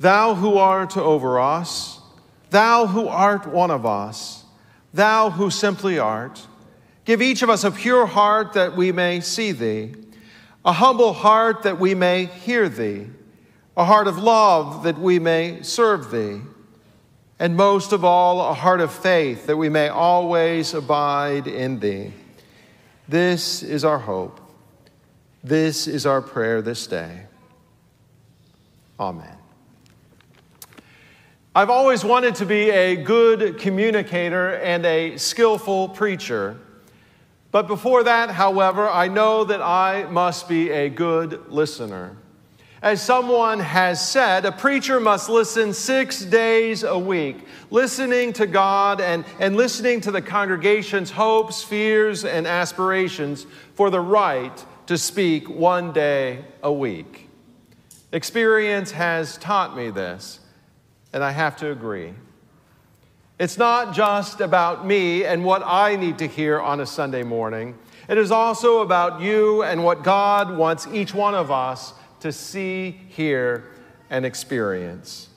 Thou 0.00 0.34
who 0.34 0.56
art 0.56 0.96
over 0.96 1.38
us, 1.38 2.00
thou 2.48 2.86
who 2.86 3.06
art 3.06 3.46
one 3.46 3.70
of 3.70 3.84
us, 3.84 4.44
thou 4.94 5.28
who 5.28 5.50
simply 5.50 5.98
art, 5.98 6.46
give 7.04 7.20
each 7.20 7.42
of 7.42 7.50
us 7.50 7.64
a 7.64 7.70
pure 7.70 8.06
heart 8.06 8.54
that 8.54 8.74
we 8.74 8.92
may 8.92 9.20
see 9.20 9.52
thee, 9.52 9.94
a 10.64 10.72
humble 10.72 11.12
heart 11.12 11.64
that 11.64 11.78
we 11.78 11.94
may 11.94 12.24
hear 12.24 12.66
thee, 12.66 13.08
a 13.76 13.84
heart 13.84 14.08
of 14.08 14.16
love 14.16 14.84
that 14.84 14.98
we 14.98 15.18
may 15.18 15.60
serve 15.62 16.10
thee, 16.10 16.40
and 17.38 17.54
most 17.54 17.92
of 17.92 18.02
all, 18.02 18.50
a 18.50 18.54
heart 18.54 18.80
of 18.80 18.90
faith 18.90 19.46
that 19.46 19.56
we 19.58 19.68
may 19.68 19.88
always 19.88 20.72
abide 20.72 21.46
in 21.46 21.78
thee. 21.78 22.10
This 23.06 23.62
is 23.62 23.84
our 23.84 23.98
hope. 23.98 24.40
This 25.44 25.86
is 25.86 26.06
our 26.06 26.22
prayer 26.22 26.62
this 26.62 26.86
day. 26.86 27.26
Amen. 28.98 29.39
I've 31.52 31.68
always 31.68 32.04
wanted 32.04 32.36
to 32.36 32.46
be 32.46 32.70
a 32.70 32.94
good 32.94 33.58
communicator 33.58 34.54
and 34.54 34.86
a 34.86 35.16
skillful 35.16 35.88
preacher. 35.88 36.56
But 37.50 37.66
before 37.66 38.04
that, 38.04 38.30
however, 38.30 38.88
I 38.88 39.08
know 39.08 39.42
that 39.42 39.60
I 39.60 40.04
must 40.04 40.48
be 40.48 40.70
a 40.70 40.88
good 40.88 41.48
listener. 41.48 42.16
As 42.82 43.02
someone 43.02 43.58
has 43.58 44.08
said, 44.08 44.44
a 44.44 44.52
preacher 44.52 45.00
must 45.00 45.28
listen 45.28 45.74
six 45.74 46.24
days 46.24 46.84
a 46.84 46.96
week, 46.96 47.44
listening 47.70 48.32
to 48.34 48.46
God 48.46 49.00
and, 49.00 49.24
and 49.40 49.56
listening 49.56 50.00
to 50.02 50.12
the 50.12 50.22
congregation's 50.22 51.10
hopes, 51.10 51.64
fears, 51.64 52.24
and 52.24 52.46
aspirations 52.46 53.44
for 53.74 53.90
the 53.90 54.00
right 54.00 54.64
to 54.86 54.96
speak 54.96 55.50
one 55.50 55.92
day 55.92 56.44
a 56.62 56.72
week. 56.72 57.28
Experience 58.12 58.92
has 58.92 59.36
taught 59.38 59.76
me 59.76 59.90
this, 59.90 60.39
and 61.12 61.24
I 61.24 61.30
have 61.30 61.56
to 61.58 61.70
agree. 61.70 62.14
It's 63.38 63.56
not 63.56 63.94
just 63.94 64.40
about 64.40 64.86
me 64.86 65.24
and 65.24 65.44
what 65.44 65.62
I 65.64 65.96
need 65.96 66.18
to 66.18 66.26
hear 66.26 66.60
on 66.60 66.80
a 66.80 66.86
Sunday 66.86 67.22
morning. 67.22 67.76
It 68.08 68.18
is 68.18 68.30
also 68.30 68.80
about 68.80 69.20
you 69.20 69.62
and 69.62 69.82
what 69.82 70.02
God 70.02 70.56
wants 70.56 70.86
each 70.88 71.14
one 71.14 71.34
of 71.34 71.50
us 71.50 71.94
to 72.20 72.32
see, 72.32 73.00
hear, 73.08 73.64
and 74.10 74.26
experience. 74.26 75.28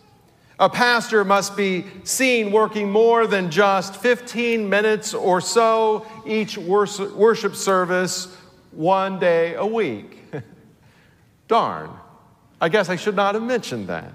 A 0.59 0.69
pastor 0.69 1.23
must 1.23 1.55
be 1.55 1.85
seen 2.03 2.51
working 2.51 2.91
more 2.91 3.25
than 3.25 3.49
just 3.49 3.95
15 3.97 4.69
minutes 4.69 5.13
or 5.13 5.41
so 5.41 6.05
each 6.25 6.57
worship 6.57 7.55
service 7.55 8.35
one 8.71 9.19
day 9.19 9.55
a 9.55 9.65
week. 9.65 10.19
Darn. 11.47 11.89
I 12.59 12.69
guess 12.69 12.89
I 12.89 12.95
should 12.95 13.15
not 13.15 13.35
have 13.35 13.43
mentioned 13.43 13.87
that. 13.87 14.13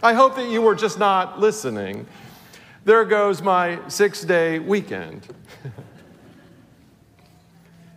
I 0.00 0.12
hope 0.12 0.36
that 0.36 0.48
you 0.48 0.62
were 0.62 0.76
just 0.76 0.96
not 0.96 1.40
listening. 1.40 2.06
There 2.84 3.04
goes 3.04 3.42
my 3.42 3.80
six 3.88 4.22
day 4.22 4.60
weekend. 4.60 5.26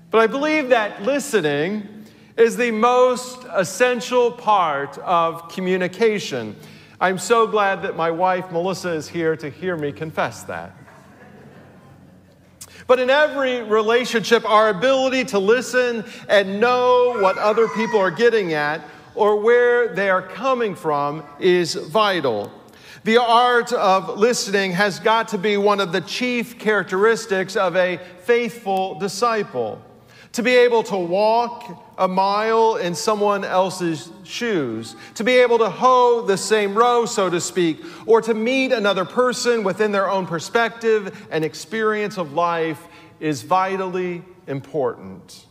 but 0.09 0.17
I 0.17 0.25
believe 0.25 0.69
that 0.69 1.03
listening 1.03 2.05
is 2.37 2.57
the 2.57 2.71
most 2.71 3.45
essential 3.53 4.31
part 4.31 4.97
of 4.99 5.47
communication. 5.49 6.55
I'm 6.99 7.19
so 7.19 7.45
glad 7.45 7.83
that 7.83 7.95
my 7.95 8.09
wife, 8.09 8.51
Melissa, 8.51 8.93
is 8.93 9.07
here 9.07 9.37
to 9.37 9.51
hear 9.51 9.77
me 9.77 9.91
confess 9.91 10.41
that. 10.43 10.75
But 12.87 12.97
in 12.97 13.11
every 13.11 13.61
relationship, 13.61 14.43
our 14.49 14.69
ability 14.69 15.25
to 15.25 15.39
listen 15.39 16.03
and 16.27 16.59
know 16.59 17.19
what 17.21 17.37
other 17.37 17.67
people 17.67 17.99
are 17.99 18.09
getting 18.09 18.53
at 18.53 18.81
or 19.15 19.39
where 19.39 19.93
they 19.93 20.09
are 20.09 20.21
coming 20.21 20.75
from 20.75 21.23
is 21.39 21.75
vital. 21.75 22.51
The 23.03 23.17
art 23.17 23.73
of 23.73 24.19
listening 24.19 24.73
has 24.73 24.99
got 24.99 25.29
to 25.29 25.37
be 25.39 25.57
one 25.57 25.79
of 25.79 25.91
the 25.91 26.01
chief 26.01 26.59
characteristics 26.59 27.55
of 27.55 27.75
a 27.75 27.99
faithful 28.23 28.99
disciple. 28.99 29.81
To 30.33 30.43
be 30.43 30.55
able 30.55 30.83
to 30.83 30.95
walk 30.95 31.93
a 31.97 32.07
mile 32.07 32.77
in 32.77 32.95
someone 32.95 33.43
else's 33.43 34.11
shoes, 34.23 34.95
to 35.15 35.23
be 35.23 35.33
able 35.33 35.57
to 35.57 35.69
hoe 35.69 36.21
the 36.21 36.37
same 36.37 36.73
row, 36.73 37.05
so 37.05 37.29
to 37.29 37.41
speak, 37.41 37.83
or 38.05 38.21
to 38.21 38.33
meet 38.33 38.71
another 38.71 39.03
person 39.03 39.63
within 39.63 39.91
their 39.91 40.09
own 40.09 40.25
perspective 40.25 41.27
and 41.31 41.43
experience 41.43 42.17
of 42.17 42.33
life 42.33 42.87
is 43.19 43.41
vitally 43.41 44.23
important. 44.47 45.45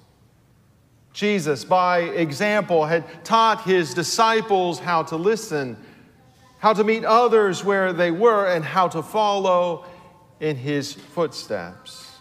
Jesus, 1.12 1.64
by 1.64 2.01
example, 2.01 2.87
had 2.87 3.25
taught 3.25 3.64
his 3.64 3.94
disciples 3.94 4.79
how 4.79 5.03
to 5.05 5.16
listen, 5.16 5.77
how 6.59 6.73
to 6.73 6.85
meet 6.85 7.05
others 7.05 7.64
where 7.64 7.92
they 7.92 8.11
were, 8.11 8.46
and 8.46 8.64
how 8.64 8.88
to 8.88 9.03
follow 9.03 9.85
in 10.38 10.57
his 10.57 10.92
footsteps. 10.92 12.16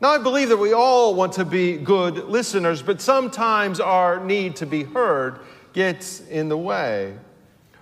Now, 0.00 0.10
I 0.10 0.18
believe 0.18 0.48
that 0.48 0.56
we 0.56 0.72
all 0.72 1.14
want 1.14 1.34
to 1.34 1.44
be 1.44 1.76
good 1.76 2.24
listeners, 2.24 2.82
but 2.82 3.00
sometimes 3.00 3.78
our 3.78 4.18
need 4.24 4.56
to 4.56 4.66
be 4.66 4.82
heard 4.82 5.38
gets 5.72 6.20
in 6.28 6.48
the 6.48 6.58
way. 6.58 7.14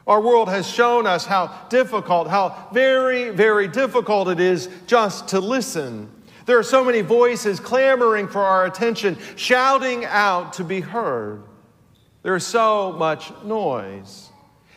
Our 0.06 0.20
world 0.20 0.48
has 0.48 0.68
shown 0.68 1.06
us 1.06 1.24
how 1.24 1.66
difficult, 1.68 2.28
how 2.28 2.68
very, 2.72 3.30
very 3.30 3.68
difficult 3.68 4.28
it 4.28 4.40
is 4.40 4.68
just 4.86 5.28
to 5.28 5.40
listen. 5.40 6.10
There 6.50 6.58
are 6.58 6.64
so 6.64 6.84
many 6.84 7.00
voices 7.00 7.60
clamoring 7.60 8.26
for 8.26 8.40
our 8.40 8.66
attention, 8.66 9.16
shouting 9.36 10.04
out 10.04 10.54
to 10.54 10.64
be 10.64 10.80
heard. 10.80 11.44
There 12.24 12.34
is 12.34 12.44
so 12.44 12.90
much 12.90 13.32
noise. 13.44 14.30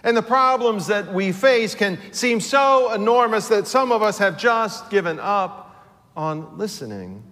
And 0.03 0.15
the 0.15 0.21
problems 0.21 0.85
that 0.85 1.11
we 1.11 1.31
face 1.31 1.73
can 1.73 1.97
seem 2.11 2.41
so 2.41 2.93
enormous 2.93 3.47
that 3.47 3.65
some 3.65 3.91
of 3.91 4.03
us 4.03 4.19
have 4.19 4.37
just 4.37 4.91
given 4.91 5.19
up 5.19 5.83
on 6.15 6.59
listening. 6.59 7.23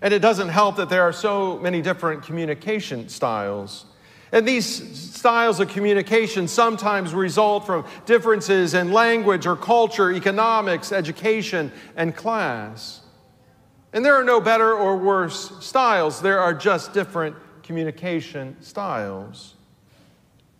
And 0.00 0.14
it 0.14 0.20
doesn't 0.20 0.48
help 0.48 0.76
that 0.76 0.88
there 0.88 1.02
are 1.02 1.12
so 1.12 1.58
many 1.58 1.82
different 1.82 2.22
communication 2.22 3.10
styles. 3.10 3.84
And 4.32 4.46
these 4.46 4.66
styles 5.14 5.60
of 5.60 5.68
communication 5.68 6.48
sometimes 6.48 7.14
result 7.14 7.66
from 7.66 7.84
differences 8.06 8.74
in 8.74 8.92
language 8.92 9.46
or 9.46 9.56
culture, 9.56 10.12
economics, 10.12 10.92
education, 10.92 11.70
and 11.96 12.14
class. 12.14 13.02
And 13.92 14.04
there 14.04 14.14
are 14.14 14.24
no 14.24 14.40
better 14.40 14.72
or 14.72 14.96
worse 14.96 15.64
styles, 15.64 16.20
there 16.20 16.40
are 16.40 16.52
just 16.52 16.92
different 16.92 17.36
communication 17.62 18.56
styles. 18.60 19.54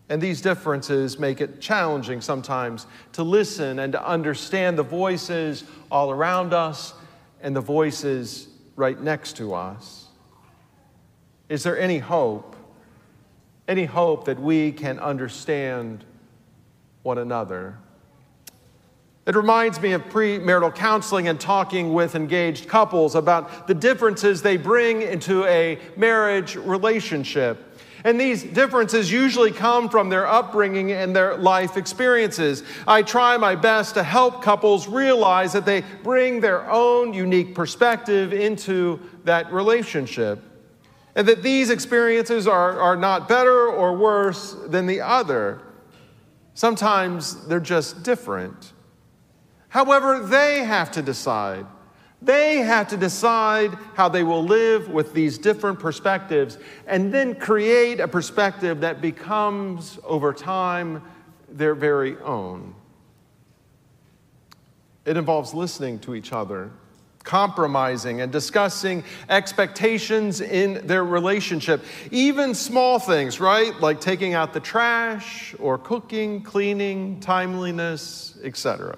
And 0.09 0.21
these 0.21 0.41
differences 0.41 1.19
make 1.19 1.41
it 1.41 1.61
challenging 1.61 2.21
sometimes 2.21 2.87
to 3.13 3.23
listen 3.23 3.79
and 3.79 3.93
to 3.93 4.07
understand 4.07 4.79
the 4.79 4.83
voices 4.83 5.65
all 5.91 6.11
around 6.11 6.53
us 6.53 6.95
and 7.41 7.55
the 7.55 7.61
voices 7.61 8.49
right 8.77 9.01
next 9.01 9.37
to 9.37 9.55
us? 9.55 10.07
Is 11.49 11.63
there 11.63 11.79
any 11.79 11.99
hope? 11.99 12.54
Any 13.67 13.87
hope 13.87 14.27
that 14.27 14.39
we 14.39 14.73
can 14.73 14.99
understand 14.99 16.05
one 17.03 17.19
another? 17.19 17.79
It 19.27 19.35
reminds 19.35 19.81
me 19.81 19.93
of 19.93 20.03
premarital 20.11 20.75
counseling 20.75 21.29
and 21.29 21.41
talking 21.41 21.95
with 21.95 22.15
engaged 22.15 22.69
couples 22.69 23.15
about 23.15 23.67
the 23.67 23.73
differences 23.75 24.43
they 24.43 24.59
bring 24.59 25.01
into 25.01 25.47
a 25.47 25.79
marriage 25.97 26.57
relationship. 26.57 27.79
And 28.05 28.21
these 28.21 28.43
differences 28.43 29.11
usually 29.11 29.51
come 29.51 29.89
from 29.89 30.11
their 30.11 30.27
upbringing 30.27 30.93
and 30.93 31.17
their 31.17 31.39
life 31.39 31.79
experiences. 31.79 32.63
I 32.87 33.01
try 33.01 33.39
my 33.39 33.55
best 33.55 33.95
to 33.95 34.03
help 34.03 34.43
couples 34.43 34.87
realize 34.87 35.55
that 35.55 35.65
they 35.65 35.85
bring 36.03 36.41
their 36.41 36.71
own 36.71 37.15
unique 37.15 37.55
perspective 37.55 38.35
into 38.35 39.01
that 39.25 39.51
relationship. 39.51 40.43
And 41.17 41.29
that 41.29 41.43
these 41.43 41.71
experiences 41.71 42.47
are, 42.47 42.81
are 42.81 42.97
not 42.97 43.29
better 43.29 43.69
or 43.69 43.97
worse 43.97 44.55
than 44.67 44.87
the 44.87 45.01
other. 45.01 45.61
Sometimes 46.55 47.47
they're 47.47 47.61
just 47.61 48.03
different. 48.03 48.73
However, 49.69 50.21
they 50.21 50.65
have 50.65 50.91
to 50.93 51.03
decide 51.03 51.67
they 52.25 52.59
have 52.59 52.89
to 52.89 52.97
decide 52.97 53.77
how 53.95 54.09
they 54.09 54.23
will 54.23 54.43
live 54.43 54.89
with 54.89 55.13
these 55.13 55.37
different 55.37 55.79
perspectives 55.79 56.59
and 56.87 57.13
then 57.13 57.35
create 57.35 58.01
a 58.01 58.09
perspective 58.09 58.81
that 58.81 59.01
becomes, 59.01 59.99
over 60.05 60.33
time, 60.33 61.03
their 61.51 61.75
very 61.75 62.17
own. 62.19 62.75
It 65.05 65.19
involves 65.19 65.53
listening 65.53 65.99
to 66.01 66.15
each 66.15 66.33
other, 66.33 66.71
compromising, 67.25 68.21
and 68.21 68.31
discussing 68.31 69.03
expectations 69.29 70.41
in 70.41 70.87
their 70.87 71.05
relationship. 71.05 71.83
Even 72.11 72.55
small 72.55 72.99
things, 72.99 73.41
right? 73.41 73.79
Like 73.81 74.01
taking 74.01 74.35
out 74.35 74.53
the 74.53 74.61
trash 74.61 75.55
or 75.59 75.79
cooking, 75.79 76.43
cleaning, 76.43 77.21
timeliness, 77.21 78.39
etc. 78.45 78.97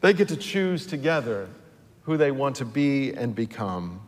They 0.00 0.12
get 0.12 0.28
to 0.28 0.36
choose 0.36 0.86
together 0.86 1.48
who 2.02 2.16
they 2.16 2.30
want 2.30 2.56
to 2.56 2.64
be 2.64 3.12
and 3.12 3.34
become. 3.34 4.07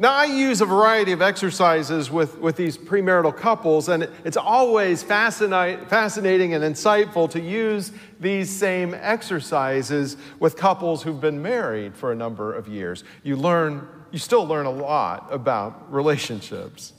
Now, 0.00 0.14
I 0.14 0.26
use 0.26 0.60
a 0.60 0.64
variety 0.64 1.10
of 1.10 1.20
exercises 1.20 2.08
with, 2.08 2.38
with 2.38 2.54
these 2.54 2.78
premarital 2.78 3.36
couples, 3.36 3.88
and 3.88 4.08
it's 4.24 4.36
always 4.36 5.02
fascinate, 5.02 5.90
fascinating 5.90 6.54
and 6.54 6.62
insightful 6.62 7.28
to 7.30 7.40
use 7.40 7.90
these 8.20 8.48
same 8.48 8.94
exercises 8.94 10.16
with 10.38 10.56
couples 10.56 11.02
who've 11.02 11.20
been 11.20 11.42
married 11.42 11.96
for 11.96 12.12
a 12.12 12.14
number 12.14 12.54
of 12.54 12.68
years. 12.68 13.02
You 13.24 13.34
learn, 13.34 13.88
you 14.12 14.20
still 14.20 14.46
learn 14.46 14.66
a 14.66 14.70
lot 14.70 15.26
about 15.32 15.92
relationships. 15.92 16.92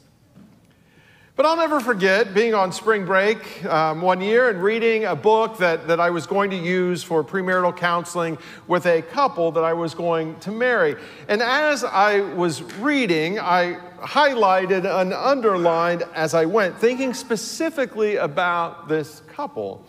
But 1.39 1.45
I'll 1.45 1.55
never 1.55 1.79
forget 1.79 2.33
being 2.33 2.53
on 2.53 2.73
spring 2.73 3.05
break 3.05 3.63
um, 3.63 4.01
one 4.01 4.19
year 4.19 4.49
and 4.49 4.61
reading 4.61 5.05
a 5.05 5.15
book 5.15 5.57
that, 5.59 5.87
that 5.87 5.97
I 5.97 6.09
was 6.09 6.27
going 6.27 6.49
to 6.49 6.57
use 6.57 7.01
for 7.01 7.23
premarital 7.23 7.77
counseling 7.77 8.37
with 8.67 8.85
a 8.87 9.01
couple 9.01 9.49
that 9.53 9.63
I 9.63 9.71
was 9.71 9.93
going 9.93 10.37
to 10.41 10.51
marry. 10.51 10.97
And 11.29 11.41
as 11.41 11.85
I 11.85 12.19
was 12.19 12.61
reading, 12.81 13.39
I 13.39 13.77
highlighted 13.99 14.83
and 14.83 15.13
underlined 15.13 16.03
as 16.13 16.33
I 16.33 16.43
went, 16.43 16.77
thinking 16.77 17.13
specifically 17.13 18.17
about 18.17 18.89
this 18.89 19.21
couple. 19.33 19.85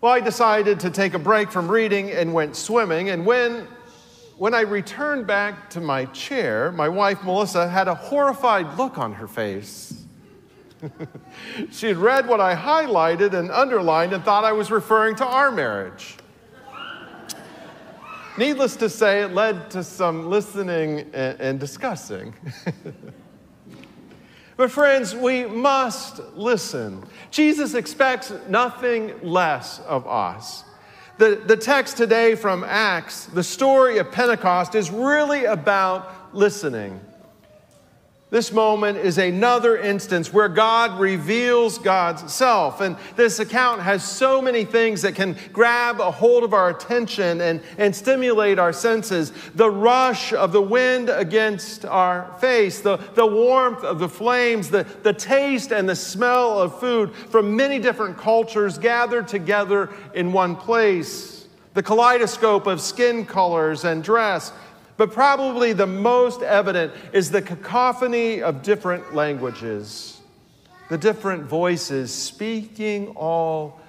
Well, 0.00 0.12
I 0.14 0.20
decided 0.20 0.80
to 0.80 0.90
take 0.90 1.12
a 1.12 1.18
break 1.18 1.50
from 1.50 1.70
reading 1.70 2.12
and 2.12 2.32
went 2.32 2.56
swimming. 2.56 3.10
And 3.10 3.26
when 3.26 3.68
when 4.38 4.54
I 4.54 4.62
returned 4.62 5.26
back 5.26 5.68
to 5.70 5.82
my 5.82 6.06
chair, 6.06 6.72
my 6.72 6.88
wife 6.88 7.22
Melissa 7.24 7.68
had 7.68 7.88
a 7.88 7.94
horrified 7.94 8.78
look 8.78 8.96
on 8.96 9.12
her 9.12 9.28
face. 9.28 9.95
she 11.70 11.88
had 11.88 11.96
read 11.96 12.26
what 12.26 12.40
I 12.40 12.54
highlighted 12.54 13.32
and 13.32 13.50
underlined 13.50 14.12
and 14.12 14.24
thought 14.24 14.44
I 14.44 14.52
was 14.52 14.70
referring 14.70 15.16
to 15.16 15.24
our 15.24 15.50
marriage. 15.50 16.16
Needless 18.38 18.76
to 18.76 18.90
say, 18.90 19.22
it 19.22 19.32
led 19.32 19.70
to 19.70 19.82
some 19.82 20.28
listening 20.28 21.10
and, 21.14 21.58
discussing. 21.58 22.34
but, 24.58 24.70
friends, 24.70 25.14
we 25.14 25.46
must 25.46 26.20
listen. 26.34 27.02
Jesus 27.30 27.72
expects 27.72 28.32
nothing 28.46 29.14
less 29.22 29.80
of 29.80 30.06
us. 30.06 30.64
The, 31.16 31.42
the 31.46 31.56
text 31.56 31.96
today 31.96 32.34
from 32.34 32.62
Acts, 32.62 33.24
the 33.24 33.42
story 33.42 33.96
of 33.96 34.12
Pentecost, 34.12 34.74
is 34.74 34.90
really 34.90 35.46
about 35.46 36.34
listening. 36.34 37.00
This 38.36 38.52
moment 38.52 38.98
is 38.98 39.16
another 39.16 39.78
instance 39.78 40.30
where 40.30 40.50
God 40.50 41.00
reveals 41.00 41.78
God's 41.78 42.30
self. 42.30 42.82
And 42.82 42.98
this 43.16 43.38
account 43.38 43.80
has 43.80 44.04
so 44.04 44.42
many 44.42 44.66
things 44.66 45.00
that 45.00 45.14
can 45.14 45.38
grab 45.54 46.00
a 46.00 46.10
hold 46.10 46.44
of 46.44 46.52
our 46.52 46.68
attention 46.68 47.40
and, 47.40 47.62
and 47.78 47.96
stimulate 47.96 48.58
our 48.58 48.74
senses. 48.74 49.32
The 49.54 49.70
rush 49.70 50.34
of 50.34 50.52
the 50.52 50.60
wind 50.60 51.08
against 51.08 51.86
our 51.86 52.30
face, 52.38 52.80
the, 52.80 52.98
the 53.14 53.24
warmth 53.24 53.82
of 53.82 54.00
the 54.00 54.08
flames, 54.10 54.68
the, 54.68 54.82
the 55.02 55.14
taste 55.14 55.72
and 55.72 55.88
the 55.88 55.96
smell 55.96 56.60
of 56.60 56.78
food 56.78 57.14
from 57.14 57.56
many 57.56 57.78
different 57.78 58.18
cultures 58.18 58.76
gathered 58.76 59.28
together 59.28 59.88
in 60.12 60.30
one 60.30 60.56
place, 60.56 61.46
the 61.72 61.82
kaleidoscope 61.82 62.66
of 62.66 62.82
skin 62.82 63.24
colors 63.24 63.86
and 63.86 64.04
dress 64.04 64.52
but 64.96 65.12
probably 65.12 65.72
the 65.72 65.86
most 65.86 66.42
evident 66.42 66.92
is 67.12 67.30
the 67.30 67.42
cacophony 67.42 68.42
of 68.42 68.62
different 68.62 69.14
languages, 69.14 70.20
the 70.88 70.98
different 70.98 71.44
voices 71.44 72.12
speaking 72.12 73.08
all 73.08 73.80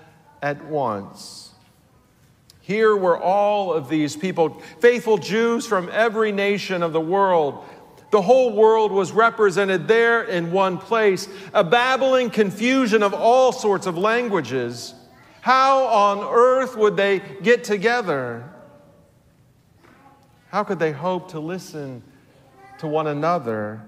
at 0.42 0.64
once. 0.66 1.52
Here 2.62 2.96
were 2.98 3.18
all 3.18 3.72
of 3.72 3.88
these 3.88 4.18
people, 4.18 4.62
faithful 4.80 5.18
Jews 5.18 5.66
from 5.66 5.90
every 5.92 6.34
nation 6.34 6.84
of 6.84 6.92
the 6.92 7.00
world. 7.00 7.64
The 8.12 8.22
whole 8.22 8.52
world 8.52 8.92
was 8.92 9.14
represented 9.14 9.88
there 9.88 10.24
in 10.24 10.52
one 10.52 10.78
place, 10.78 11.30
a 11.54 11.64
babbling 11.64 12.30
confusion 12.30 13.04
of 13.04 13.14
all 13.14 13.54
sorts 13.54 13.86
of 13.86 13.98
languages. 13.98 14.94
How 15.40 15.86
on 15.86 16.20
earth 16.20 16.76
would 16.76 16.98
they 16.98 17.20
get 17.42 17.64
together? 17.64 18.44
How 20.58 20.64
could 20.64 20.80
they 20.80 20.92
hope 20.92 21.30
to 21.34 21.40
listen 21.40 22.02
to 22.80 22.88
one 22.88 23.06
another? 23.06 23.80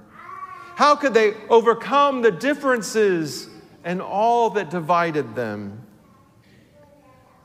How 0.76 0.95
could 0.95 1.15
they 1.15 1.34
overcome 1.49 2.22
the 2.22 2.30
differences 2.30 3.49
and 3.84 3.99
all 3.99 4.51
that 4.51 4.70
divided 4.70 5.34
them? 5.34 5.82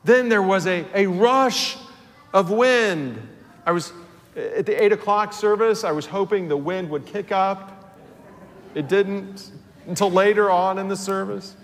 Then 0.03 0.29
there 0.29 0.43
was 0.43 0.67
a, 0.67 0.85
a 0.93 1.07
rush 1.07 1.75
of 2.35 2.51
wind. 2.51 3.19
I 3.65 3.71
was 3.71 3.93
at 4.35 4.67
the 4.67 4.83
eight 4.83 4.91
o'clock 4.91 5.33
service, 5.33 5.83
I 5.83 5.91
was 5.91 6.05
hoping 6.05 6.47
the 6.47 6.55
wind 6.55 6.87
would 6.91 7.07
kick 7.07 7.31
up. 7.31 7.95
It 8.75 8.87
didn't 8.87 9.53
until 9.87 10.11
later 10.11 10.51
on 10.51 10.77
in 10.77 10.87
the 10.87 10.97
service. 10.97 11.55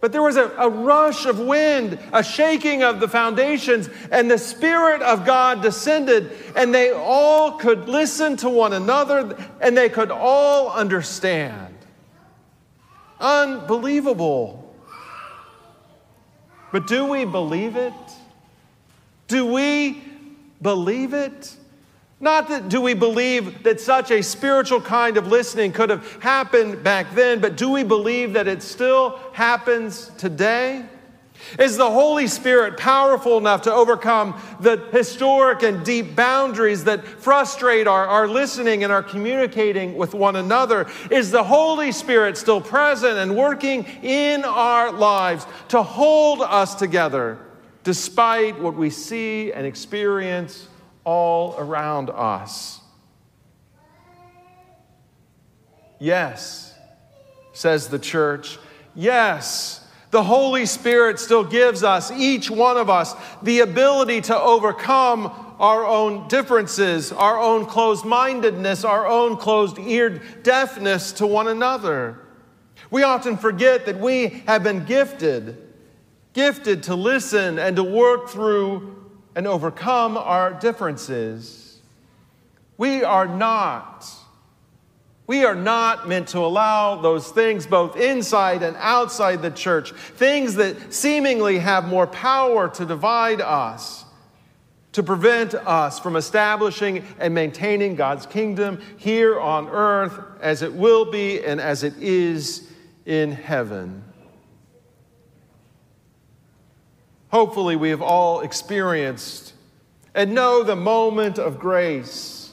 But 0.00 0.12
there 0.12 0.22
was 0.22 0.36
a, 0.36 0.48
a, 0.50 0.68
rush 0.68 1.26
of 1.26 1.40
wind, 1.40 1.98
a 2.12 2.22
shaking 2.22 2.84
of 2.84 3.00
the 3.00 3.08
foundations, 3.08 3.90
and 4.12 4.30
the 4.30 4.38
Spirit 4.38 5.02
of 5.02 5.26
God 5.26 5.60
descended, 5.60 6.30
and 6.54 6.72
they 6.72 6.92
all 6.92 7.58
could 7.58 7.88
listen 7.88 8.36
to 8.38 8.48
one 8.48 8.72
another, 8.74 9.36
and 9.60 9.76
they 9.76 9.88
could 9.88 10.12
all 10.12 10.70
understand. 10.70 11.74
Unbelievable. 13.18 14.72
But 16.70 16.86
do 16.86 17.06
we 17.06 17.24
believe 17.24 17.74
it? 17.74 17.92
Do 19.26 19.46
we 19.46 20.02
believe 20.62 21.12
it? 21.12 21.56
Not 22.20 22.48
that 22.48 22.68
do 22.68 22.80
we 22.80 22.94
believe 22.94 23.62
that 23.62 23.80
such 23.80 24.10
a 24.10 24.22
spiritual 24.22 24.80
kind 24.80 25.16
of 25.16 25.28
listening 25.28 25.72
could 25.72 25.90
have 25.90 26.20
happened 26.20 26.82
back 26.82 27.14
then, 27.14 27.40
but 27.40 27.56
do 27.56 27.70
we 27.70 27.84
believe 27.84 28.32
that 28.32 28.48
it 28.48 28.62
still 28.62 29.20
happens 29.32 30.10
today? 30.18 30.84
Is 31.58 31.76
the 31.76 31.88
Holy 31.88 32.26
Spirit 32.26 32.76
powerful 32.76 33.38
enough 33.38 33.62
to 33.62 33.72
overcome 33.72 34.40
the 34.60 34.76
historic 34.90 35.62
and 35.62 35.84
deep 35.84 36.16
boundaries 36.16 36.84
that 36.84 37.06
frustrate 37.06 37.86
our, 37.86 38.06
our 38.06 38.26
listening 38.26 38.82
and 38.82 38.92
our 38.92 39.02
communicating 39.02 39.96
with 39.96 40.14
one 40.14 40.36
another? 40.36 40.88
Is 41.10 41.30
the 41.30 41.44
Holy 41.44 41.92
Spirit 41.92 42.36
still 42.36 42.60
present 42.60 43.16
and 43.18 43.36
working 43.36 43.84
in 44.02 44.44
our 44.44 44.92
lives 44.92 45.46
to 45.68 45.82
hold 45.82 46.42
us 46.42 46.74
together 46.74 47.38
despite 47.84 48.58
what 48.58 48.74
we 48.74 48.90
see 48.90 49.52
and 49.52 49.64
experience 49.64 50.67
all 51.08 51.54
around 51.56 52.10
us. 52.10 52.82
Yes, 55.98 56.74
says 57.54 57.88
the 57.88 57.98
church. 57.98 58.58
Yes, 58.94 59.82
the 60.10 60.22
Holy 60.22 60.66
Spirit 60.66 61.18
still 61.18 61.44
gives 61.44 61.82
us, 61.82 62.10
each 62.10 62.50
one 62.50 62.76
of 62.76 62.90
us, 62.90 63.14
the 63.42 63.60
ability 63.60 64.20
to 64.20 64.38
overcome 64.38 65.32
our 65.58 65.82
own 65.86 66.28
differences, 66.28 67.10
our 67.10 67.40
own 67.40 67.64
closed 67.64 68.04
mindedness, 68.04 68.84
our 68.84 69.06
own 69.06 69.38
closed 69.38 69.78
eared 69.78 70.42
deafness 70.42 71.12
to 71.12 71.26
one 71.26 71.48
another. 71.48 72.18
We 72.90 73.02
often 73.02 73.38
forget 73.38 73.86
that 73.86 73.98
we 73.98 74.42
have 74.46 74.62
been 74.62 74.84
gifted, 74.84 75.56
gifted 76.34 76.82
to 76.82 76.94
listen 76.94 77.58
and 77.58 77.76
to 77.76 77.82
work 77.82 78.28
through 78.28 78.97
and 79.34 79.46
overcome 79.46 80.16
our 80.16 80.52
differences. 80.54 81.80
We 82.76 83.04
are 83.04 83.26
not. 83.26 84.06
We 85.26 85.44
are 85.44 85.54
not 85.54 86.08
meant 86.08 86.28
to 86.28 86.38
allow 86.38 87.02
those 87.02 87.30
things, 87.30 87.66
both 87.66 87.96
inside 87.96 88.62
and 88.62 88.76
outside 88.78 89.42
the 89.42 89.50
church, 89.50 89.92
things 89.92 90.54
that 90.54 90.94
seemingly 90.94 91.58
have 91.58 91.86
more 91.86 92.06
power 92.06 92.68
to 92.70 92.86
divide 92.86 93.42
us, 93.42 94.06
to 94.92 95.02
prevent 95.02 95.52
us 95.54 95.98
from 95.98 96.16
establishing 96.16 97.04
and 97.18 97.34
maintaining 97.34 97.94
God's 97.94 98.24
kingdom 98.24 98.80
here 98.96 99.38
on 99.38 99.68
earth 99.68 100.18
as 100.40 100.62
it 100.62 100.72
will 100.72 101.10
be 101.10 101.44
and 101.44 101.60
as 101.60 101.82
it 101.82 101.94
is 101.98 102.66
in 103.04 103.30
heaven. 103.32 104.02
Hopefully, 107.30 107.76
we 107.76 107.90
have 107.90 108.02
all 108.02 108.40
experienced 108.40 109.52
and 110.14 110.34
know 110.34 110.62
the 110.62 110.76
moment 110.76 111.38
of 111.38 111.58
grace. 111.58 112.52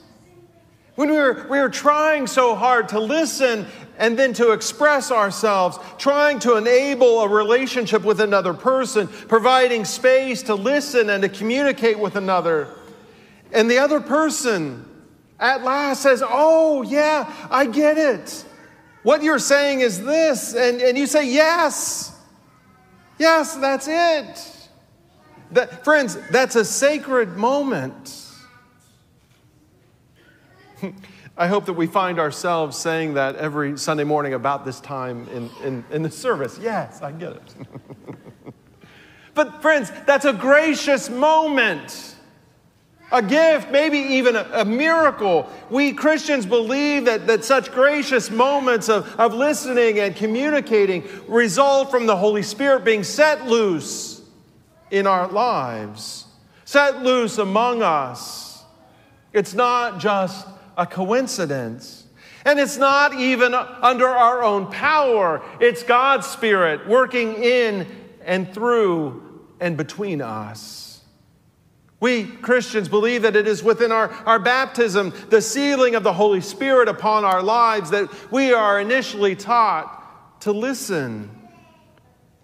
When 0.95 1.09
we 1.09 1.17
were, 1.17 1.45
we 1.49 1.59
were 1.59 1.69
trying 1.69 2.27
so 2.27 2.55
hard 2.55 2.89
to 2.89 2.99
listen 2.99 3.67
and 3.97 4.17
then 4.17 4.33
to 4.33 4.51
express 4.51 5.11
ourselves, 5.11 5.77
trying 5.97 6.39
to 6.39 6.55
enable 6.55 7.21
a 7.21 7.27
relationship 7.27 8.03
with 8.03 8.21
another 8.21 8.53
person, 8.53 9.07
providing 9.07 9.85
space 9.85 10.43
to 10.43 10.55
listen 10.55 11.09
and 11.09 11.21
to 11.23 11.29
communicate 11.29 11.99
with 11.99 12.15
another. 12.15 12.69
And 13.51 13.69
the 13.69 13.79
other 13.79 13.99
person 13.99 14.85
at 15.39 15.63
last 15.63 16.01
says, 16.01 16.23
Oh, 16.25 16.81
yeah, 16.81 17.31
I 17.49 17.65
get 17.65 17.97
it. 17.97 18.45
What 19.03 19.21
you're 19.21 19.39
saying 19.39 19.81
is 19.81 20.03
this. 20.03 20.53
And, 20.55 20.81
and 20.81 20.97
you 20.97 21.07
say, 21.07 21.29
Yes, 21.29 22.17
yes, 23.17 23.55
that's 23.55 23.87
it. 23.89 24.54
That, 25.51 25.83
friends, 25.83 26.17
that's 26.31 26.55
a 26.55 26.65
sacred 26.65 27.37
moment. 27.37 28.23
I 31.37 31.47
hope 31.47 31.65
that 31.65 31.73
we 31.73 31.85
find 31.85 32.17
ourselves 32.17 32.77
saying 32.77 33.15
that 33.15 33.35
every 33.35 33.77
Sunday 33.77 34.05
morning 34.05 34.33
about 34.33 34.63
this 34.65 34.79
time 34.79 35.27
in, 35.29 35.49
in, 35.63 35.83
in 35.91 36.01
the 36.01 36.09
service. 36.09 36.57
Yes, 36.61 37.01
I 37.01 37.11
get 37.11 37.33
it. 37.33 37.55
but, 39.33 39.61
friends, 39.61 39.91
that's 40.05 40.25
a 40.25 40.33
gracious 40.33 41.09
moment, 41.09 42.15
a 43.11 43.21
gift, 43.21 43.69
maybe 43.69 43.97
even 43.97 44.37
a, 44.37 44.49
a, 44.53 44.65
miracle. 44.65 45.49
We 45.69 45.91
Christians 45.91 46.45
believe 46.45 47.05
that, 47.05 47.27
that 47.27 47.43
such 47.43 47.71
gracious 47.71 48.31
moments 48.31 48.87
of, 48.87 49.07
of 49.19 49.33
listening 49.33 49.99
and 49.99 50.15
communicating 50.15 51.03
result 51.27 51.91
from 51.91 52.05
the 52.05 52.15
Holy 52.15 52.43
Spirit 52.43 52.85
being 52.85 53.03
set 53.03 53.45
loose 53.45 54.14
in 54.91 55.07
our 55.07 55.27
lives, 55.27 56.25
set 56.65 57.03
loose 57.03 57.37
among 57.37 57.81
us. 57.81 58.63
It's 59.33 59.53
not 59.53 59.99
just 59.99 60.47
a 60.77 60.85
coincidence. 60.85 62.03
And 62.45 62.59
it's 62.59 62.77
not 62.77 63.15
even 63.15 63.53
under 63.53 64.07
our 64.07 64.43
own 64.43 64.67
power. 64.71 65.41
It's 65.59 65.81
God's 65.81 66.27
Spirit 66.27 66.87
working 66.87 67.41
in 67.43 67.87
and 68.23 68.53
through 68.53 69.43
and 69.59 69.75
between 69.75 70.21
us. 70.21 71.01
We 71.99 72.25
Christians 72.25 72.87
believe 72.87 73.23
that 73.23 73.35
it 73.35 73.47
is 73.47 73.63
within 73.63 73.91
our, 73.91 74.09
our 74.27 74.37
baptism, 74.37 75.11
the 75.29 75.41
sealing 75.41 75.95
of 75.95 76.03
the 76.03 76.13
Holy 76.13 76.41
Spirit 76.41 76.87
upon 76.87 77.25
our 77.25 77.41
lives, 77.41 77.89
that 77.89 78.09
we 78.31 78.53
are 78.53 78.79
initially 78.79 79.35
taught 79.35 80.41
to 80.41 80.51
listen, 80.51 81.34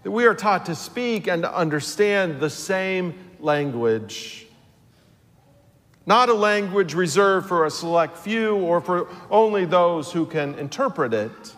that 0.04 0.12
we 0.12 0.26
are 0.26 0.34
taught 0.34 0.66
to 0.66 0.76
speak 0.76 1.28
and 1.28 1.43
to 1.43 1.56
understand 1.56 2.39
the 2.39 2.49
same 2.49 3.14
language. 3.39 4.47
Not 6.06 6.30
a 6.30 6.34
language 6.34 6.93
reserved 6.93 7.47
for 7.47 7.66
a 7.66 7.70
select 7.70 8.18
few 8.18 8.56
or 8.56 8.82
for 8.82 9.08
only 9.30 9.66
those 9.66 10.12
who 10.12 10.26
can 10.26 10.56
interpret 10.56 11.14
it, 11.14 11.56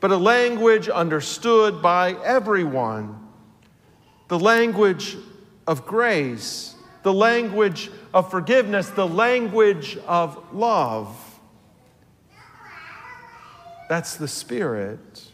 but 0.00 0.10
a 0.10 0.16
language 0.16 0.88
understood 0.88 1.80
by 1.80 2.14
everyone. 2.24 3.28
The 4.28 4.38
language 4.38 5.16
of 5.66 5.86
grace, 5.86 6.74
the 7.02 7.12
language 7.12 7.90
of 8.12 8.30
forgiveness, 8.30 8.88
the 8.90 9.06
language 9.06 9.96
of 10.06 10.52
love. 10.52 11.16
That's 13.88 14.16
the 14.16 14.28
Spirit. 14.28 15.29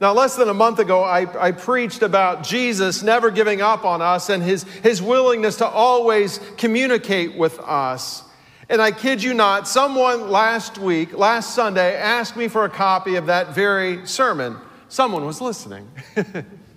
Now, 0.00 0.14
less 0.14 0.34
than 0.34 0.48
a 0.48 0.54
month 0.54 0.78
ago, 0.78 1.02
I, 1.02 1.48
I, 1.48 1.52
preached 1.52 2.00
about 2.00 2.42
Jesus 2.42 3.02
never 3.02 3.30
giving 3.30 3.60
up 3.60 3.84
on 3.84 4.00
us 4.00 4.30
and 4.30 4.42
his, 4.42 4.62
his 4.62 5.02
willingness 5.02 5.56
to 5.56 5.66
always 5.68 6.40
communicate 6.56 7.36
with 7.36 7.58
us. 7.58 8.22
And 8.70 8.80
I 8.80 8.92
kid 8.92 9.22
you 9.22 9.34
not, 9.34 9.68
someone 9.68 10.30
last 10.30 10.78
week, 10.78 11.12
last 11.12 11.54
Sunday, 11.54 11.96
asked 11.96 12.34
me 12.34 12.48
for 12.48 12.64
a 12.64 12.70
copy 12.70 13.16
of 13.16 13.26
that 13.26 13.54
very 13.54 14.06
sermon. 14.06 14.56
Someone 14.88 15.26
was 15.26 15.42
listening. 15.42 15.86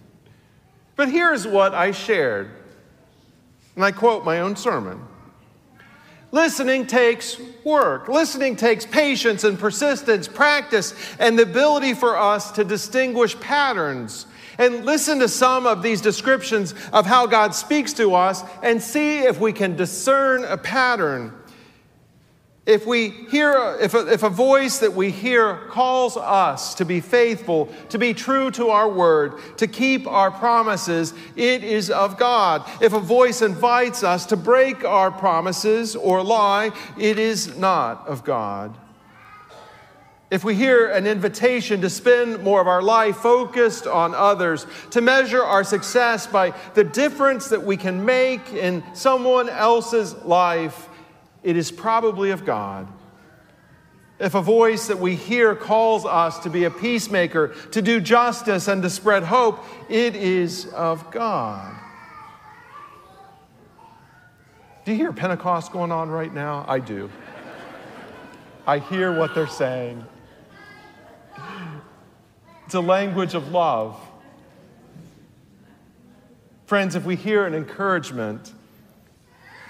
but 0.97 1.07
here's 1.07 1.47
what 1.47 1.73
I 1.73 1.91
shared. 1.91 2.51
And 3.75 3.85
I 3.85 3.93
quote 3.93 4.25
my 4.25 4.41
own 4.41 4.57
sermon 4.57 4.99
Listening 6.33 6.87
takes 6.87 7.39
work. 7.63 8.07
Listening 8.07 8.55
takes 8.55 8.87
patience 8.87 9.43
and 9.43 9.57
persistence, 9.57 10.27
practice, 10.27 10.95
and 11.19 11.37
the 11.37 11.43
ability 11.43 11.93
for 11.93 12.17
us 12.17 12.51
to 12.53 12.63
distinguish 12.63 13.39
patterns. 13.39 14.25
And 14.57 14.83
listen 14.83 15.19
to 15.19 15.27
some 15.27 15.67
of 15.67 15.83
these 15.83 16.01
descriptions 16.01 16.73
of 16.91 17.05
how 17.05 17.27
God 17.27 17.53
speaks 17.53 17.93
to 17.93 18.15
us 18.15 18.43
and 18.63 18.81
see 18.81 19.19
if 19.19 19.39
we 19.39 19.53
can 19.53 19.75
discern 19.75 20.43
a 20.45 20.57
pattern. 20.57 21.33
If 22.65 22.85
we 22.85 23.09
hear, 23.09 23.77
if 23.81 23.93
a, 23.93 24.07
if 24.07 24.23
a 24.23 24.29
voice 24.29 24.77
that 24.79 24.93
we 24.93 25.11
hear 25.11 25.57
calls 25.69 26.15
us 26.15 26.75
to 26.75 26.85
be 26.85 27.01
faithful, 27.01 27.67
to 27.89 27.97
be 27.97 28.13
true 28.13 28.51
to 28.51 28.69
our 28.69 28.87
word, 28.87 29.33
to 29.57 29.67
keep 29.67 30.07
our 30.07 30.31
promises, 30.31 31.13
it 31.35 31.65
is 31.65 31.89
of 31.89 32.17
God. 32.17 32.63
If 32.81 32.93
a 32.93 33.01
voice 33.01 33.41
invites 33.41 34.01
us 34.01 34.25
to 34.27 34.37
break 34.37 34.85
our 34.85 35.11
promises 35.11 35.93
or 35.97 36.23
lie, 36.23 36.71
it 36.97 37.19
is 37.19 37.57
not 37.57 38.07
of 38.07 38.23
God. 38.23 38.73
If 40.31 40.45
we 40.45 40.55
hear 40.55 40.89
an 40.89 41.05
invitation 41.05 41.81
to 41.81 41.89
spend 41.89 42.41
more 42.43 42.61
of 42.61 42.67
our 42.67 42.81
life 42.81 43.17
focused 43.17 43.87
on 43.87 44.15
others, 44.15 44.65
to 44.91 45.01
measure 45.01 45.43
our 45.43 45.65
success 45.65 46.27
by 46.27 46.53
the 46.75 46.85
difference 46.85 47.49
that 47.49 47.63
we 47.63 47.75
can 47.75 48.05
make 48.05 48.53
in 48.53 48.83
someone 48.95 49.49
else's 49.49 50.15
life, 50.23 50.87
it 51.43 51.57
is 51.57 51.71
probably 51.71 52.31
of 52.31 52.45
God. 52.45 52.87
If 54.19 54.35
a 54.35 54.41
voice 54.41 54.87
that 54.87 54.99
we 54.99 55.15
hear 55.15 55.55
calls 55.55 56.05
us 56.05 56.39
to 56.39 56.49
be 56.49 56.63
a 56.63 56.71
peacemaker, 56.71 57.53
to 57.71 57.81
do 57.81 57.99
justice, 57.99 58.67
and 58.67 58.81
to 58.83 58.89
spread 58.89 59.23
hope, 59.23 59.63
it 59.89 60.15
is 60.15 60.67
of 60.67 61.11
God. 61.11 61.75
Do 64.85 64.91
you 64.91 64.97
hear 64.97 65.13
Pentecost 65.13 65.71
going 65.71 65.91
on 65.91 66.09
right 66.09 66.33
now? 66.33 66.65
I 66.67 66.79
do. 66.79 67.09
I 68.65 68.79
hear 68.79 69.17
what 69.17 69.35
they're 69.35 69.47
saying. 69.47 70.05
It's 72.65 72.75
a 72.75 72.81
language 72.81 73.33
of 73.33 73.51
love. 73.51 73.99
Friends, 76.65 76.95
if 76.95 77.03
we 77.03 77.15
hear 77.15 77.45
an 77.45 77.53
encouragement, 77.53 78.53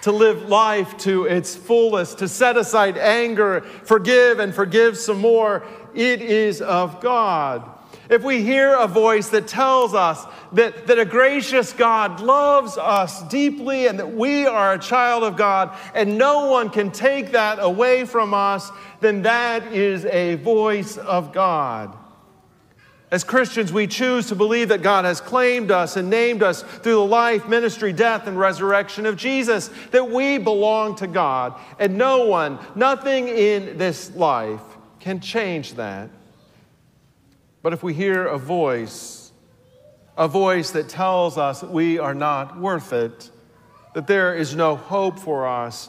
to 0.04 0.12
live 0.12 0.49
life 0.49 0.97
to 0.97 1.24
its 1.24 1.56
fullest, 1.56 2.20
to 2.20 2.28
set 2.28 2.58
aside 2.58 2.97
anger, 2.97 3.62
forgive 3.86 4.39
and 4.39 4.54
forgive 4.54 4.97
some 4.97 5.20
more. 5.20 5.64
It 5.93 6.22
is 6.22 6.62
of 6.62 6.99
God. 6.99 7.70
If 8.10 8.22
we 8.22 8.43
hear 8.43 8.74
a 8.74 8.86
voice 8.86 9.30
that 9.30 9.47
tells 9.47 9.93
us 9.93 10.26
that, 10.51 10.88
that 10.88 10.99
a 10.99 11.06
gracious 11.06 11.72
God 11.72 12.20
loves 12.20 12.78
us 12.78 13.24
deeply 13.30 13.88
and 13.88 13.97
that 13.97 14.14
we 14.14 14.45
are 14.45 14.74
a 14.74 14.80
child 14.80 15.24
of 15.24 15.38
God 15.38 15.74
and 15.95 16.18
no 16.18 16.47
one 16.47 16.70
can 16.70 16.91
take 16.91 17.32
that 17.32 17.60
away 17.60 18.04
from 18.04 18.34
us, 18.34 18.70
then 18.99 19.22
that 19.22 19.72
is 19.72 20.04
a 20.06 20.36
voice 20.36 20.97
of 20.97 21.32
God. 21.32 21.97
As 23.14 23.24
Christians, 23.24 23.72
we 23.72 23.86
choose 23.86 24.30
to 24.30 24.36
believe 24.36 24.70
that 24.70 24.82
God 24.82 25.05
has 25.05 25.22
claimed 25.22 25.70
us 25.70 25.97
and 25.97 26.09
named 26.09 26.41
us 26.41 26.64
through 26.64 26.95
the 26.95 27.05
life, 27.05 27.47
ministry, 27.47 27.93
death, 27.93 28.26
and 28.26 28.39
resurrection 28.39 29.05
of 29.05 29.18
Jesus, 29.18 29.70
that 29.91 30.09
we 30.09 30.39
belong 30.39 30.95
to 30.95 31.05
God, 31.05 31.53
and 31.78 31.95
no 31.95 32.26
one, 32.26 32.57
nothing 32.74 33.28
in 33.28 33.78
this 33.78 34.16
life 34.16 34.64
can 34.99 35.20
change 35.20 35.76
that. 35.76 36.09
But 37.61 37.72
if 37.72 37.84
we 37.84 37.93
hear 37.93 38.26
a 38.26 38.39
voice, 38.39 39.32
a 40.18 40.28
voice 40.28 40.72
that 40.72 40.89
tells 40.89 41.38
us 41.38 41.61
that 41.61 41.70
we 41.70 41.99
are 41.99 42.16
not 42.16 42.59
worth 42.59 42.93
it, 42.93 43.30
that 43.93 44.07
there 44.07 44.34
is 44.34 44.55
no 44.55 44.76
hope 44.76 45.20
for 45.20 45.47
us, 45.47 45.88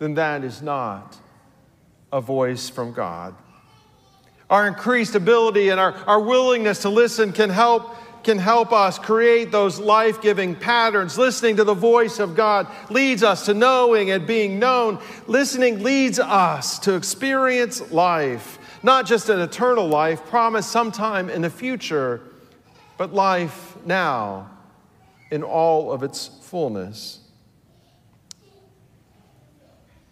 then 0.00 0.14
that 0.14 0.42
is 0.42 0.60
not 0.60 1.16
a 2.12 2.20
voice 2.20 2.68
from 2.68 2.92
God. 2.92 3.36
Our 4.50 4.66
increased 4.66 5.14
ability 5.14 5.68
and 5.68 5.78
our, 5.78 5.92
our 6.06 6.20
willingness 6.20 6.82
to 6.82 6.88
listen 6.88 7.32
can 7.32 7.50
help, 7.50 7.94
can 8.24 8.38
help 8.38 8.72
us 8.72 8.98
create 8.98 9.52
those 9.52 9.78
life 9.78 10.22
giving 10.22 10.54
patterns. 10.54 11.18
Listening 11.18 11.56
to 11.56 11.64
the 11.64 11.74
voice 11.74 12.18
of 12.18 12.34
God 12.34 12.66
leads 12.88 13.22
us 13.22 13.44
to 13.46 13.54
knowing 13.54 14.10
and 14.10 14.26
being 14.26 14.58
known. 14.58 15.00
Listening 15.26 15.82
leads 15.82 16.18
us 16.18 16.78
to 16.80 16.94
experience 16.94 17.92
life, 17.92 18.58
not 18.82 19.06
just 19.06 19.28
an 19.28 19.40
eternal 19.40 19.86
life 19.86 20.24
promised 20.26 20.70
sometime 20.70 21.28
in 21.28 21.42
the 21.42 21.50
future, 21.50 22.22
but 22.96 23.12
life 23.12 23.76
now 23.84 24.50
in 25.30 25.42
all 25.42 25.92
of 25.92 26.02
its 26.02 26.26
fullness. 26.42 27.20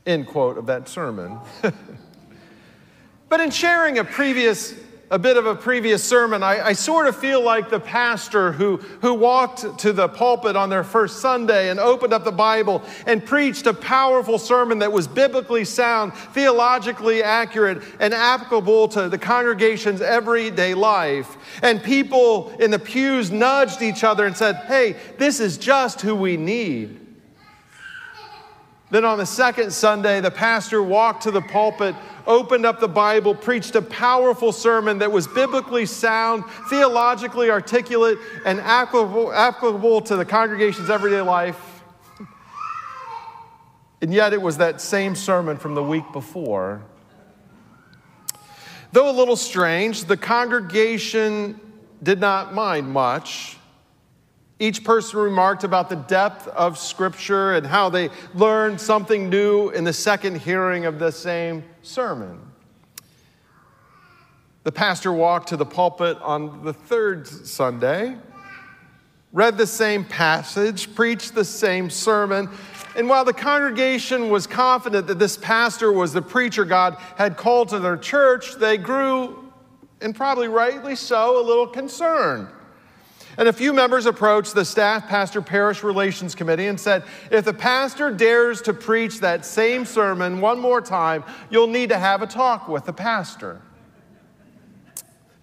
End 0.05 0.27
quote 0.27 0.59
of 0.59 0.67
that 0.67 0.89
sermon. 0.89 1.39
But 3.29 3.41
in 3.41 3.51
sharing 3.51 3.99
a 3.99 4.05
previous, 4.05 4.73
a 5.11 5.19
bit 5.19 5.37
of 5.37 5.47
a 5.47 5.55
previous 5.55 6.03
sermon, 6.03 6.45
I, 6.45 6.67
I, 6.67 6.73
sort 6.75 7.09
of 7.09 7.17
feel 7.17 7.43
like 7.43 7.71
the 7.71 7.81
pastor 7.81 8.53
who, 8.53 8.77
who 9.03 9.15
walked 9.15 9.81
to 9.81 9.93
the 9.93 10.09
pulpit 10.09 10.55
on 10.55 10.71
their 10.71 10.85
first 10.85 11.19
Sunday 11.19 11.71
and 11.71 11.81
opened 11.81 12.13
up 12.13 12.23
the 12.23 12.31
Bible 12.31 12.83
and 13.05 13.25
preached 13.25 13.67
a 13.67 13.75
powerful 13.75 14.39
sermon 14.39 14.79
that 14.79 14.93
was 14.93 15.09
biblically 15.09 15.65
sound, 15.65 16.15
theologically 16.15 17.23
accurate, 17.25 17.83
and 17.99 18.15
applicable 18.15 18.87
to 18.89 19.09
the 19.09 19.19
congregation's 19.19 20.01
everyday 20.01 20.75
life. 20.75 21.37
And 21.63 21.83
people 21.83 22.51
in 22.61 22.71
the 22.71 22.79
pews 22.79 23.33
nudged 23.33 23.83
each 23.83 24.05
other 24.05 24.25
and 24.25 24.37
said, 24.37 24.55
Hey, 24.67 24.95
this 25.19 25.41
is 25.41 25.59
just 25.59 26.01
who 26.01 26.15
we 26.15 26.37
need. 26.37 27.06
Then 28.91 29.05
on 29.05 29.19
the 29.19 29.27
second 29.27 29.73
Sunday, 29.73 30.21
the 30.21 30.31
pastor 30.31 30.83
walked 30.83 31.25
to 31.25 31.31
the 31.31 31.41
pulpit 31.41 31.95
opened 32.27 32.67
up 32.67 32.81
the 32.81 32.89
Bible, 32.89 33.35
preached 33.35 33.75
a 33.77 33.83
powerful 33.83 34.53
sermon 34.53 34.99
that 34.99 35.11
was 35.11 35.27
biblically 35.27 35.87
sound, 35.87 36.45
theologically 36.69 37.51
articulate, 37.51 38.19
and 38.45 38.61
applicable, 38.61 40.01
to 40.03 40.17
the 40.17 40.25
congregation's 40.25 40.91
everyday 40.91 41.21
life. 41.21 41.83
And 44.03 44.13
yet 44.13 44.33
it 44.33 44.43
was 44.43 44.59
that 44.59 44.81
same 44.81 45.15
sermon 45.15 45.57
from 45.57 45.75
the 45.75 45.83
week 45.83 46.05
before. 46.13 46.83
Though 48.93 49.11
a 49.11 49.17
little 49.17 49.37
strange, 49.37 50.05
the 50.05 50.17
congregation 50.17 51.61
did 52.03 52.21
not 52.21 52.55
mind 52.55 52.91
much. 52.91 53.57
Each 54.59 54.83
person 54.83 55.19
remarked 55.19 55.65
about 55.65 55.91
the 55.91 55.97
depth 55.97 56.49
of 56.49 56.79
Scripture 56.79 57.53
and 57.55 57.67
how 57.67 57.91
they 57.91 58.09
learned 58.35 58.81
something 58.81 59.29
new 59.29 59.69
in 59.69 59.85
the 59.85 59.93
second 59.93 60.41
hearing 60.41 60.87
of 60.87 60.99
the 60.99 61.13
same 61.13 61.63
sermon. 61.83 62.41
The 64.65 64.73
pastor 64.73 65.13
walked 65.13 65.51
to 65.51 65.59
the 65.59 65.67
pulpit 65.67 66.19
on 66.23 66.65
the 66.65 66.73
third 66.73 67.29
Sunday, 67.29 68.17
read 69.33 69.59
the 69.59 69.67
same 69.67 70.05
passage, 70.07 70.95
preached 70.95 71.35
the 71.35 71.45
same 71.45 71.91
sermon, 71.91 72.49
and 72.97 73.11
while 73.11 73.27
the 73.27 73.35
congregation 73.35 74.31
was 74.31 74.47
confident 74.47 75.07
that 75.09 75.19
this 75.19 75.37
pastor 75.37 75.93
was 75.93 76.15
the 76.15 76.23
preacher 76.23 76.65
God 76.65 76.97
had 77.17 77.37
called 77.37 77.69
to 77.69 77.79
their 77.79 77.99
church, 77.99 78.55
they 78.55 78.79
grew, 78.79 79.53
and 80.01 80.15
probably 80.15 80.49
rightly 80.49 80.97
so, 80.97 81.39
a 81.39 81.45
little 81.45 81.67
concerned. 81.67 82.49
And 83.39 83.49
a 83.49 83.53
few 83.53 83.73
members 83.73 84.07
approached 84.07 84.55
the 84.55 84.65
staff 84.65 85.09
pastor 85.09 85.43
parish 85.43 85.83
relations 85.83 86.35
committee 86.35 86.67
and 86.67 86.81
said, 86.81 87.05
if 87.31 87.45
the 87.45 87.53
pastor 87.53 88.11
dares 88.11 88.63
to 88.63 88.73
preach 88.73 89.21
that 89.21 89.45
same 89.45 89.85
sermon 89.85 90.41
one 90.41 90.59
more 90.59 90.81
time, 90.81 91.23
you'll 91.51 91.67
need 91.67 91.91
to 91.91 91.99
have 91.99 92.23
a 92.23 92.27
talk 92.27 92.69
with 92.69 92.87
the 92.87 92.93
pastor. 92.93 93.61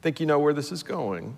Think 0.02 0.20
you 0.20 0.26
know 0.26 0.40
where 0.40 0.54
this 0.54 0.72
is 0.72 0.82
going. 0.82 1.38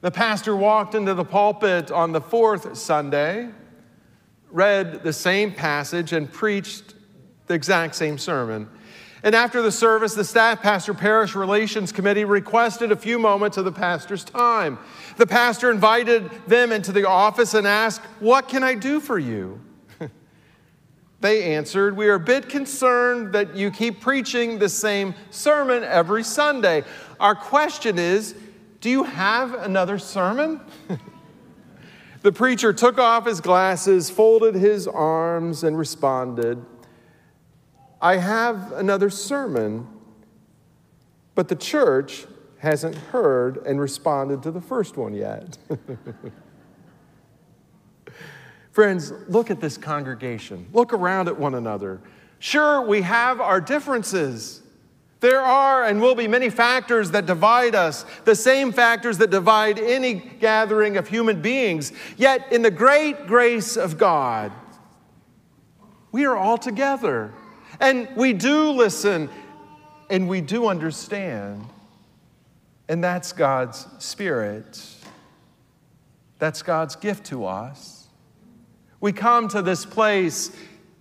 The 0.00 0.10
pastor 0.10 0.56
walked 0.56 0.94
into 0.94 1.14
the 1.14 1.24
pulpit 1.24 1.90
on 1.90 2.12
the 2.12 2.20
fourth 2.20 2.76
Sunday 2.76 3.50
read 4.54 5.02
the 5.02 5.12
same 5.12 5.52
passage 5.52 6.12
and 6.12 6.32
preached 6.32 6.94
the 7.48 7.54
exact 7.54 7.94
same 7.94 8.16
sermon. 8.16 8.68
And 9.24 9.34
after 9.34 9.62
the 9.62 9.72
service, 9.72 10.12
the 10.12 10.22
staff 10.22 10.60
pastor 10.60 10.92
parish 10.92 11.34
relations 11.34 11.92
committee 11.92 12.26
requested 12.26 12.92
a 12.92 12.96
few 12.96 13.18
moments 13.18 13.56
of 13.56 13.64
the 13.64 13.72
pastor's 13.72 14.22
time. 14.22 14.78
The 15.16 15.26
pastor 15.26 15.70
invited 15.70 16.30
them 16.46 16.70
into 16.70 16.92
the 16.92 17.08
office 17.08 17.54
and 17.54 17.66
asked, 17.66 18.02
What 18.20 18.48
can 18.48 18.62
I 18.62 18.74
do 18.74 19.00
for 19.00 19.18
you? 19.18 19.58
they 21.22 21.54
answered, 21.54 21.96
We 21.96 22.06
are 22.08 22.16
a 22.16 22.20
bit 22.20 22.50
concerned 22.50 23.32
that 23.32 23.56
you 23.56 23.70
keep 23.70 24.02
preaching 24.02 24.58
the 24.58 24.68
same 24.68 25.14
sermon 25.30 25.82
every 25.84 26.22
Sunday. 26.22 26.84
Our 27.18 27.34
question 27.34 27.98
is, 27.98 28.34
Do 28.82 28.90
you 28.90 29.04
have 29.04 29.54
another 29.54 29.98
sermon? 29.98 30.60
The 32.24 32.32
preacher 32.32 32.72
took 32.72 32.98
off 32.98 33.26
his 33.26 33.42
glasses, 33.42 34.08
folded 34.08 34.54
his 34.54 34.88
arms, 34.88 35.62
and 35.62 35.76
responded, 35.76 36.64
I 38.04 38.18
have 38.18 38.72
another 38.72 39.08
sermon, 39.08 39.88
but 41.34 41.48
the 41.48 41.56
church 41.56 42.26
hasn't 42.58 42.94
heard 42.96 43.56
and 43.66 43.80
responded 43.80 44.42
to 44.42 44.50
the 44.50 44.60
first 44.60 44.98
one 44.98 45.14
yet. 45.14 45.56
Friends, 48.72 49.10
look 49.26 49.50
at 49.50 49.58
this 49.62 49.78
congregation. 49.78 50.68
Look 50.74 50.92
around 50.92 51.28
at 51.28 51.38
one 51.38 51.54
another. 51.54 52.02
Sure, 52.40 52.82
we 52.82 53.00
have 53.00 53.40
our 53.40 53.58
differences. 53.58 54.60
There 55.20 55.40
are 55.40 55.84
and 55.84 56.02
will 56.02 56.14
be 56.14 56.28
many 56.28 56.50
factors 56.50 57.10
that 57.12 57.24
divide 57.24 57.74
us, 57.74 58.04
the 58.26 58.36
same 58.36 58.70
factors 58.70 59.16
that 59.16 59.30
divide 59.30 59.78
any 59.78 60.12
gathering 60.12 60.98
of 60.98 61.08
human 61.08 61.40
beings. 61.40 61.90
Yet, 62.18 62.52
in 62.52 62.60
the 62.60 62.70
great 62.70 63.26
grace 63.26 63.78
of 63.78 63.96
God, 63.96 64.52
we 66.12 66.26
are 66.26 66.36
all 66.36 66.58
together. 66.58 67.32
And 67.80 68.08
we 68.16 68.32
do 68.32 68.70
listen 68.70 69.28
and 70.10 70.28
we 70.28 70.40
do 70.40 70.66
understand. 70.66 71.66
And 72.88 73.02
that's 73.02 73.32
God's 73.32 73.86
Spirit. 73.98 74.80
That's 76.38 76.62
God's 76.62 76.96
gift 76.96 77.26
to 77.26 77.46
us. 77.46 78.06
We 79.00 79.12
come 79.12 79.48
to 79.48 79.62
this 79.62 79.84
place 79.84 80.50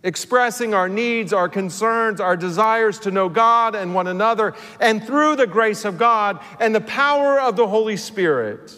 expressing 0.03 0.73
our 0.73 0.89
needs, 0.89 1.31
our 1.31 1.47
concerns, 1.47 2.19
our 2.19 2.35
desires 2.35 2.99
to 2.99 3.11
know 3.11 3.29
God 3.29 3.73
and 3.75 3.95
one 3.95 4.07
another, 4.07 4.53
and 4.79 5.03
through 5.03 5.37
the 5.37 5.47
grace 5.47 5.85
of 5.85 5.97
God 5.97 6.41
and 6.59 6.75
the 6.75 6.81
power 6.81 7.39
of 7.39 7.55
the 7.55 7.67
Holy 7.67 7.95
Spirit, 7.95 8.73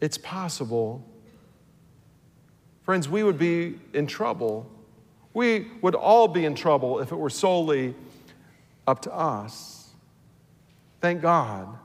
it's 0.00 0.16
possible. 0.16 1.04
Friends, 2.84 3.08
we 3.08 3.22
would 3.22 3.38
be 3.38 3.78
in 3.92 4.06
trouble. 4.06 4.70
We 5.38 5.68
would 5.82 5.94
all 5.94 6.26
be 6.26 6.44
in 6.44 6.56
trouble 6.56 6.98
if 6.98 7.12
it 7.12 7.14
were 7.14 7.30
solely 7.30 7.94
up 8.88 9.02
to 9.02 9.14
us. 9.14 9.88
Thank 11.00 11.22
God. 11.22 11.78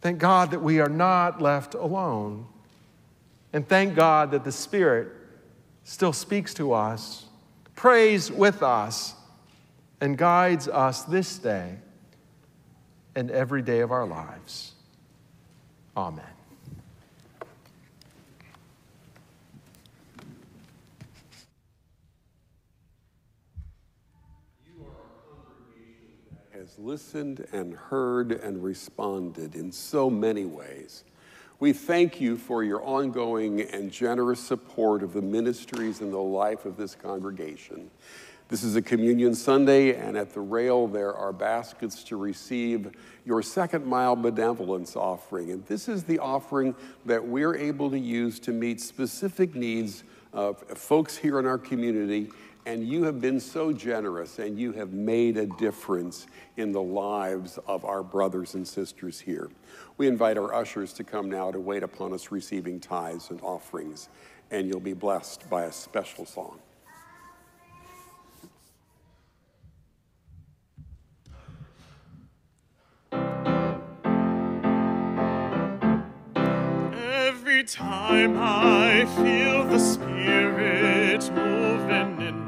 Thank 0.00 0.20
God 0.20 0.52
that 0.52 0.60
we 0.60 0.78
are 0.78 0.88
not 0.88 1.42
left 1.42 1.74
alone. 1.74 2.46
And 3.52 3.68
thank 3.68 3.96
God 3.96 4.30
that 4.30 4.44
the 4.44 4.52
Spirit 4.52 5.08
still 5.82 6.12
speaks 6.12 6.54
to 6.54 6.72
us, 6.72 7.24
prays 7.74 8.30
with 8.30 8.62
us, 8.62 9.16
and 10.00 10.16
guides 10.16 10.68
us 10.68 11.02
this 11.02 11.36
day 11.36 11.78
and 13.16 13.32
every 13.32 13.60
day 13.60 13.80
of 13.80 13.90
our 13.90 14.06
lives. 14.06 14.74
Amen. 15.96 16.39
Listened 26.82 27.46
and 27.52 27.74
heard 27.74 28.32
and 28.32 28.62
responded 28.64 29.54
in 29.54 29.70
so 29.70 30.08
many 30.08 30.46
ways. 30.46 31.04
We 31.58 31.74
thank 31.74 32.22
you 32.22 32.38
for 32.38 32.64
your 32.64 32.82
ongoing 32.82 33.60
and 33.60 33.92
generous 33.92 34.40
support 34.40 35.02
of 35.02 35.12
the 35.12 35.20
ministries 35.20 36.00
and 36.00 36.10
the 36.10 36.18
life 36.18 36.64
of 36.64 36.78
this 36.78 36.94
congregation. 36.94 37.90
This 38.48 38.64
is 38.64 38.76
a 38.76 38.82
Communion 38.82 39.34
Sunday, 39.34 39.94
and 39.94 40.16
at 40.16 40.32
the 40.32 40.40
rail 40.40 40.88
there 40.88 41.14
are 41.14 41.32
baskets 41.34 42.02
to 42.04 42.16
receive 42.16 42.90
your 43.26 43.42
second 43.42 43.84
mile 43.84 44.16
benevolence 44.16 44.96
offering. 44.96 45.50
And 45.50 45.64
this 45.66 45.86
is 45.86 46.02
the 46.04 46.18
offering 46.18 46.74
that 47.04 47.24
we're 47.24 47.54
able 47.54 47.90
to 47.90 47.98
use 47.98 48.40
to 48.40 48.52
meet 48.52 48.80
specific 48.80 49.54
needs 49.54 50.02
of 50.32 50.58
folks 50.78 51.16
here 51.16 51.38
in 51.38 51.46
our 51.46 51.58
community. 51.58 52.30
And 52.66 52.86
you 52.86 53.04
have 53.04 53.20
been 53.20 53.40
so 53.40 53.72
generous 53.72 54.38
and 54.38 54.58
you 54.58 54.72
have 54.72 54.92
made 54.92 55.36
a 55.36 55.46
difference 55.46 56.26
in 56.56 56.72
the 56.72 56.82
lives 56.82 57.58
of 57.66 57.84
our 57.84 58.02
brothers 58.02 58.54
and 58.54 58.68
sisters 58.68 59.18
here. 59.18 59.50
We 59.96 60.06
invite 60.06 60.38
our 60.38 60.54
ushers 60.54 60.92
to 60.94 61.04
come 61.04 61.28
now 61.28 61.50
to 61.50 61.58
wait 61.58 61.82
upon 61.82 62.12
us 62.12 62.30
receiving 62.30 62.78
tithes 62.78 63.30
and 63.30 63.40
offerings, 63.42 64.08
and 64.50 64.68
you'll 64.68 64.78
be 64.78 64.92
blessed 64.92 65.48
by 65.50 65.64
a 65.64 65.72
special 65.72 66.24
song. 66.26 66.58
Every 77.02 77.64
time 77.64 78.36
I 78.38 79.06
feel 79.16 79.64
the 79.64 79.78
Spirit 79.78 81.30
moving 81.34 82.20
in 82.22 82.39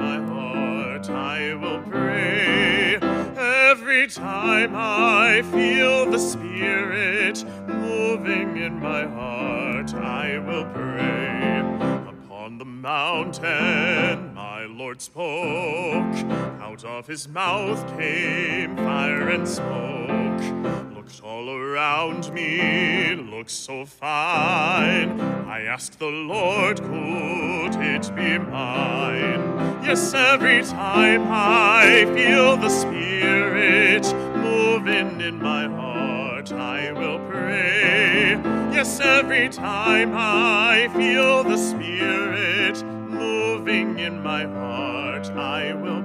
I 1.22 1.54
will 1.54 1.80
pray. 1.82 2.96
Every 2.96 4.08
time 4.08 4.72
I 4.74 5.42
feel 5.52 6.10
the 6.10 6.18
Spirit 6.18 7.44
moving 7.68 8.56
in 8.56 8.80
my 8.80 9.06
heart, 9.06 9.94
I 9.94 10.38
will 10.38 10.66
pray. 10.74 11.60
Upon 12.08 12.58
the 12.58 12.64
mountain, 12.64 14.34
my 14.34 14.64
Lord 14.64 15.00
spoke. 15.00 16.16
Out 16.60 16.84
of 16.84 17.06
his 17.06 17.28
mouth 17.28 17.86
came 17.96 18.76
fire 18.76 19.28
and 19.28 19.46
smoke. 19.46 20.91
Looked 21.02 21.24
all 21.24 21.50
around 21.50 22.32
me, 22.32 23.16
looked 23.16 23.50
so 23.50 23.84
fine. 23.84 25.20
I 25.20 25.62
asked 25.62 25.98
the 25.98 26.06
Lord, 26.06 26.80
could 26.80 27.74
it 27.74 28.14
be 28.14 28.38
mine? 28.38 29.40
Yes, 29.82 30.14
every 30.14 30.62
time 30.62 31.26
I 31.28 32.04
feel 32.14 32.56
the 32.56 32.68
Spirit 32.68 34.14
moving 34.36 35.20
in 35.20 35.42
my 35.42 35.66
heart, 35.66 36.52
I 36.52 36.92
will 36.92 37.18
pray. 37.28 38.40
Yes, 38.72 39.00
every 39.00 39.48
time 39.48 40.12
I 40.14 40.88
feel 40.94 41.42
the 41.42 41.56
Spirit 41.56 42.80
moving 42.84 43.98
in 43.98 44.22
my 44.22 44.44
heart, 44.44 45.26
I 45.30 45.74
will 45.74 46.01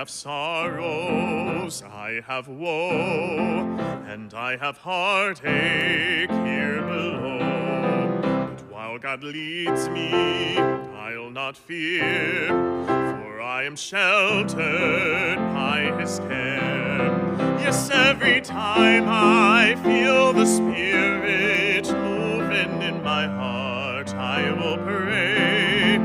have 0.00 0.08
sorrows, 0.08 1.82
I 1.82 2.22
have 2.26 2.48
woe, 2.48 3.76
and 4.08 4.32
I 4.32 4.56
have 4.56 4.78
heartache 4.78 6.30
here 6.30 6.80
below. 6.80 8.18
But 8.22 8.62
while 8.72 8.98
God 8.98 9.22
leads 9.22 9.90
me, 9.90 10.56
I'll 10.56 11.28
not 11.28 11.54
fear, 11.54 12.46
for 12.86 13.42
I 13.42 13.64
am 13.64 13.76
sheltered 13.76 15.36
by 15.52 15.94
his 16.00 16.18
care. 16.20 17.58
Yes, 17.60 17.90
every 17.90 18.40
time 18.40 19.04
I 19.06 19.76
feel 19.84 20.32
the 20.32 20.46
Spirit 20.46 21.92
moving 21.92 22.80
in 22.80 23.02
my 23.02 23.26
heart, 23.26 24.14
I 24.14 24.50
will 24.52 24.78
pray. 24.78 25.98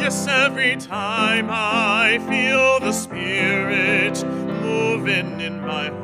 Yes, 0.00 0.26
every 0.26 0.76
time 0.76 1.50
I 2.12 2.18
feel 2.18 2.78
the 2.80 2.92
Spirit 2.92 4.22
moving 4.60 5.40
in 5.40 5.62
my 5.62 5.88
heart, 5.88 6.01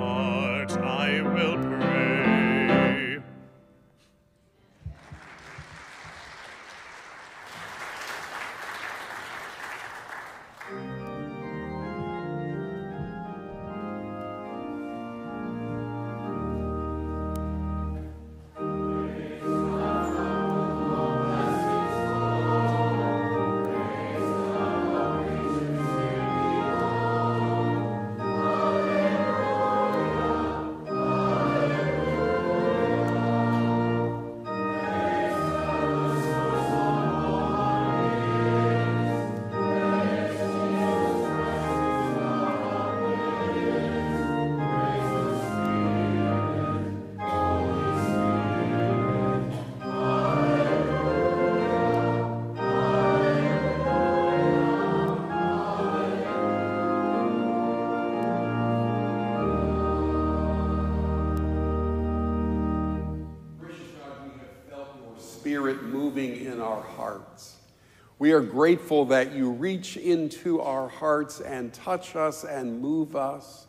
We 68.18 68.32
are 68.32 68.40
grateful 68.40 69.04
that 69.06 69.32
you 69.32 69.50
reach 69.50 69.96
into 69.96 70.60
our 70.60 70.88
hearts 70.88 71.40
and 71.40 71.72
touch 71.72 72.16
us 72.16 72.44
and 72.44 72.80
move 72.80 73.14
us. 73.14 73.68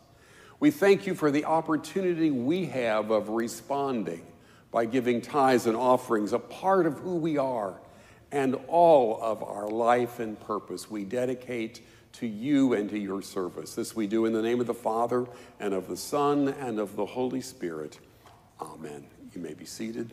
We 0.58 0.72
thank 0.72 1.06
you 1.06 1.14
for 1.14 1.30
the 1.30 1.44
opportunity 1.44 2.32
we 2.32 2.66
have 2.66 3.10
of 3.10 3.28
responding 3.28 4.26
by 4.72 4.86
giving 4.86 5.20
tithes 5.20 5.66
and 5.66 5.76
offerings, 5.76 6.32
a 6.32 6.38
part 6.38 6.86
of 6.86 6.98
who 6.98 7.16
we 7.16 7.38
are 7.38 7.80
and 8.32 8.56
all 8.68 9.20
of 9.22 9.42
our 9.42 9.68
life 9.68 10.20
and 10.20 10.38
purpose 10.40 10.90
we 10.90 11.04
dedicate 11.04 11.80
to 12.12 12.26
you 12.26 12.74
and 12.74 12.90
to 12.90 12.98
your 12.98 13.22
service. 13.22 13.74
This 13.74 13.94
we 13.94 14.06
do 14.06 14.26
in 14.26 14.32
the 14.32 14.42
name 14.42 14.60
of 14.60 14.66
the 14.66 14.74
Father 14.74 15.26
and 15.60 15.72
of 15.74 15.88
the 15.88 15.96
Son 15.96 16.48
and 16.48 16.78
of 16.78 16.96
the 16.96 17.06
Holy 17.06 17.40
Spirit. 17.40 17.98
Amen. 18.60 19.06
You 19.32 19.40
may 19.40 19.54
be 19.54 19.64
seated. 19.64 20.12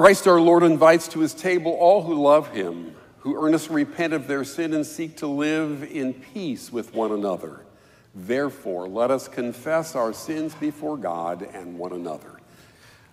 Christ 0.00 0.26
our 0.26 0.40
Lord 0.40 0.62
invites 0.62 1.08
to 1.08 1.20
his 1.20 1.34
table 1.34 1.72
all 1.72 2.02
who 2.02 2.22
love 2.22 2.52
him, 2.52 2.94
who 3.18 3.36
earnestly 3.36 3.84
repent 3.84 4.14
of 4.14 4.26
their 4.28 4.44
sin 4.44 4.72
and 4.72 4.86
seek 4.86 5.18
to 5.18 5.26
live 5.26 5.82
in 5.82 6.14
peace 6.14 6.72
with 6.72 6.94
one 6.94 7.12
another. 7.12 7.66
Therefore, 8.14 8.88
let 8.88 9.10
us 9.10 9.28
confess 9.28 9.94
our 9.94 10.14
sins 10.14 10.54
before 10.54 10.96
God 10.96 11.46
and 11.52 11.78
one 11.78 11.92
another. 11.92 12.40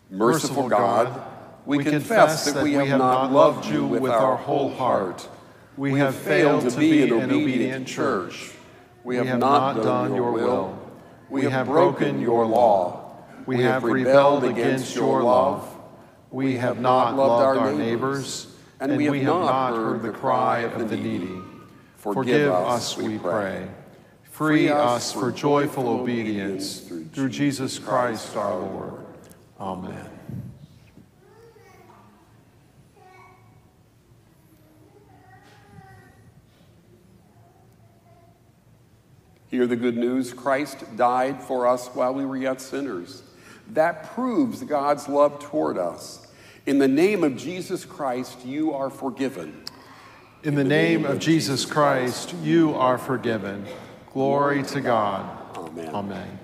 Merciful 0.09 0.69
God, 0.69 1.21
we 1.65 1.83
confess 1.83 2.53
that 2.53 2.63
we 2.63 2.71
have 2.75 2.97
not 2.99 3.33
loved 3.33 3.65
you 3.65 3.85
with 3.85 4.09
our 4.09 4.37
whole 4.37 4.73
heart. 4.73 5.27
We 5.75 5.99
have 5.99 6.15
failed 6.15 6.69
to 6.69 6.79
be 6.79 7.03
an 7.03 7.11
obedient 7.11 7.85
church. 7.85 8.51
We 9.03 9.17
have 9.17 9.39
not 9.39 9.83
done 9.83 10.15
your 10.15 10.31
will. 10.31 10.79
We 11.29 11.43
have 11.47 11.67
broken 11.67 12.21
your 12.21 12.45
law. 12.45 13.25
We 13.45 13.63
have 13.63 13.83
rebelled 13.83 14.45
against 14.45 14.95
your 14.95 15.21
love. 15.21 15.73
We 16.37 16.57
have 16.57 16.79
not 16.79 17.15
loved 17.15 17.57
our 17.57 17.73
neighbors, 17.73 18.45
and 18.79 18.95
we 18.95 19.05
have 19.05 19.23
not 19.23 19.73
heard 19.73 20.03
the 20.03 20.11
cry 20.11 20.59
of 20.59 20.87
the 20.87 20.95
needy. 20.95 21.41
Forgive 21.95 22.51
us, 22.53 22.95
we 22.95 23.17
pray. 23.17 23.67
Free 24.21 24.69
us 24.69 25.11
for 25.11 25.31
joyful 25.31 25.89
obedience 25.89 26.81
through 27.11 27.29
Jesus 27.29 27.79
Christ 27.79 28.35
our 28.35 28.55
Lord. 28.55 29.03
Amen. 29.59 30.11
Hear 39.47 39.65
the 39.65 39.75
good 39.75 39.97
news 39.97 40.33
Christ 40.33 40.85
died 40.95 41.41
for 41.41 41.65
us 41.65 41.87
while 41.95 42.13
we 42.13 42.27
were 42.27 42.37
yet 42.37 42.61
sinners. 42.61 43.23
That 43.69 44.11
proves 44.13 44.61
God's 44.61 45.09
love 45.09 45.39
toward 45.39 45.79
us. 45.79 46.25
In 46.67 46.79
the 46.79 46.87
name 46.87 47.23
of 47.23 47.37
Jesus 47.37 47.85
Christ, 47.85 48.45
you 48.45 48.73
are 48.73 48.89
forgiven. 48.89 49.63
In 50.43 50.55
the 50.55 50.65
name 50.65 51.05
of 51.05 51.17
Jesus 51.17 51.63
Christ, 51.63 52.35
you 52.43 52.75
are 52.75 52.97
forgiven. 52.97 53.65
Glory 54.11 54.63
to 54.63 54.81
God. 54.81 55.57
Amen. 55.57 55.95
Amen. 55.95 56.39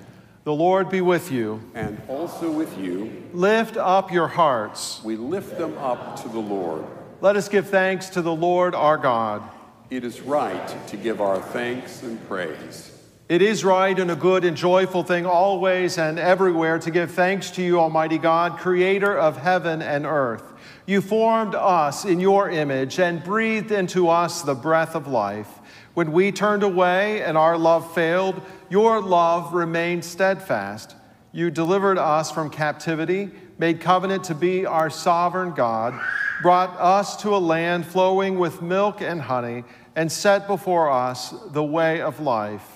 The 0.45 0.53
Lord 0.53 0.89
be 0.89 1.01
with 1.01 1.29
you. 1.29 1.61
And 1.75 2.01
also 2.07 2.49
with 2.49 2.77
you, 2.77 3.21
Lift 3.33 3.75
up 3.75 4.13
your 4.13 4.29
hearts. 4.29 5.01
we 5.03 5.17
lift 5.17 5.57
them 5.57 5.77
up 5.77 6.21
to 6.21 6.29
the 6.29 6.39
Lord. 6.39 6.85
Let 7.19 7.35
us 7.35 7.49
give 7.49 7.67
thanks 7.67 8.07
to 8.11 8.21
the 8.21 8.33
Lord 8.33 8.75
our 8.75 8.97
God. 8.97 9.43
It 9.89 10.05
is 10.05 10.21
right 10.21 10.87
to 10.87 10.95
give 10.95 11.19
our 11.19 11.41
thanks 11.41 12.01
and 12.01 12.25
praise. 12.29 12.92
It 13.33 13.41
is 13.41 13.65
right 13.65 13.97
and 13.97 14.11
a 14.11 14.15
good 14.15 14.45
and 14.45 14.55
joyful 14.55 15.01
thing 15.01 15.25
always 15.25 15.97
and 15.97 16.19
everywhere 16.19 16.77
to 16.77 16.91
give 16.91 17.09
thanks 17.09 17.49
to 17.49 17.63
you, 17.63 17.79
Almighty 17.79 18.19
God, 18.19 18.59
creator 18.59 19.17
of 19.17 19.37
heaven 19.37 19.81
and 19.81 20.05
earth. 20.05 20.43
You 20.85 21.01
formed 21.01 21.55
us 21.55 22.05
in 22.05 22.19
your 22.19 22.51
image 22.51 22.99
and 22.99 23.23
breathed 23.23 23.71
into 23.71 24.07
us 24.07 24.43
the 24.43 24.53
breath 24.53 24.93
of 24.93 25.07
life. 25.07 25.49
When 25.95 26.11
we 26.11 26.31
turned 26.31 26.61
away 26.61 27.23
and 27.23 27.35
our 27.35 27.57
love 27.57 27.95
failed, 27.95 28.39
your 28.69 29.01
love 29.01 29.51
remained 29.51 30.05
steadfast. 30.05 30.95
You 31.31 31.49
delivered 31.49 31.97
us 31.97 32.29
from 32.29 32.51
captivity, 32.51 33.31
made 33.57 33.81
covenant 33.81 34.25
to 34.25 34.35
be 34.35 34.67
our 34.67 34.91
sovereign 34.91 35.55
God, 35.55 35.99
brought 36.43 36.79
us 36.79 37.17
to 37.23 37.35
a 37.35 37.39
land 37.39 37.87
flowing 37.87 38.37
with 38.37 38.61
milk 38.61 39.01
and 39.01 39.19
honey, 39.19 39.63
and 39.95 40.11
set 40.11 40.45
before 40.45 40.91
us 40.91 41.33
the 41.47 41.63
way 41.63 41.99
of 41.99 42.19
life. 42.19 42.72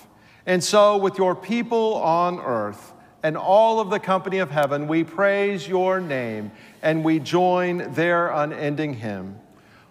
And 0.48 0.64
so, 0.64 0.96
with 0.96 1.18
your 1.18 1.36
people 1.36 1.96
on 1.96 2.40
earth 2.40 2.94
and 3.22 3.36
all 3.36 3.82
of 3.82 3.90
the 3.90 4.00
company 4.00 4.38
of 4.38 4.50
heaven, 4.50 4.88
we 4.88 5.04
praise 5.04 5.68
your 5.68 6.00
name 6.00 6.52
and 6.82 7.04
we 7.04 7.20
join 7.20 7.92
their 7.94 8.30
unending 8.30 8.94
hymn. 8.94 9.38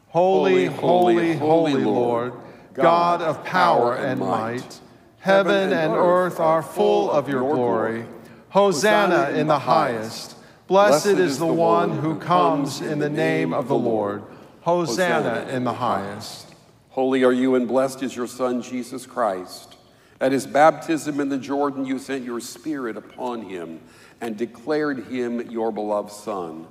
Holy, 0.08 0.64
holy, 0.64 1.36
holy, 1.36 1.74
Lord, 1.74 2.32
God 2.72 3.20
of 3.20 3.44
power 3.44 3.96
and 3.96 4.18
might, 4.18 4.80
heaven 5.18 5.74
and 5.74 5.92
earth 5.92 6.40
are 6.40 6.62
full 6.62 7.10
of 7.10 7.28
your 7.28 7.42
glory. 7.54 8.06
Hosanna 8.48 9.36
in 9.38 9.48
the 9.48 9.58
highest. 9.58 10.36
Blessed 10.68 11.06
is 11.06 11.38
the 11.38 11.46
one 11.46 11.98
who 11.98 12.18
comes 12.18 12.80
in 12.80 12.98
the 12.98 13.10
name 13.10 13.52
of 13.52 13.68
the 13.68 13.76
Lord. 13.76 14.22
Hosanna 14.62 15.50
in 15.50 15.64
the 15.64 15.74
highest. 15.74 16.54
Holy 16.88 17.24
are 17.24 17.32
you, 17.32 17.54
and 17.56 17.68
blessed 17.68 18.02
is 18.02 18.16
your 18.16 18.26
Son, 18.26 18.62
Jesus 18.62 19.04
Christ. 19.04 19.75
At 20.20 20.32
his 20.32 20.46
baptism 20.46 21.20
in 21.20 21.28
the 21.28 21.38
Jordan, 21.38 21.84
you 21.84 21.98
sent 21.98 22.24
your 22.24 22.40
Spirit 22.40 22.96
upon 22.96 23.42
him 23.42 23.80
and 24.20 24.36
declared 24.36 25.06
him 25.06 25.50
your 25.50 25.70
beloved 25.70 26.10
Son. 26.10 26.66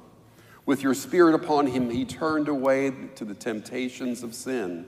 With 0.66 0.82
your 0.82 0.96
Spirit 0.96 1.36
upon 1.36 1.68
him, 1.68 1.92
he 1.92 2.06
turned 2.06 2.48
away 2.48 2.92
to 3.16 3.26
the 3.26 3.36
temptations 3.36 4.24
of 4.24 4.34
sin. 4.34 4.86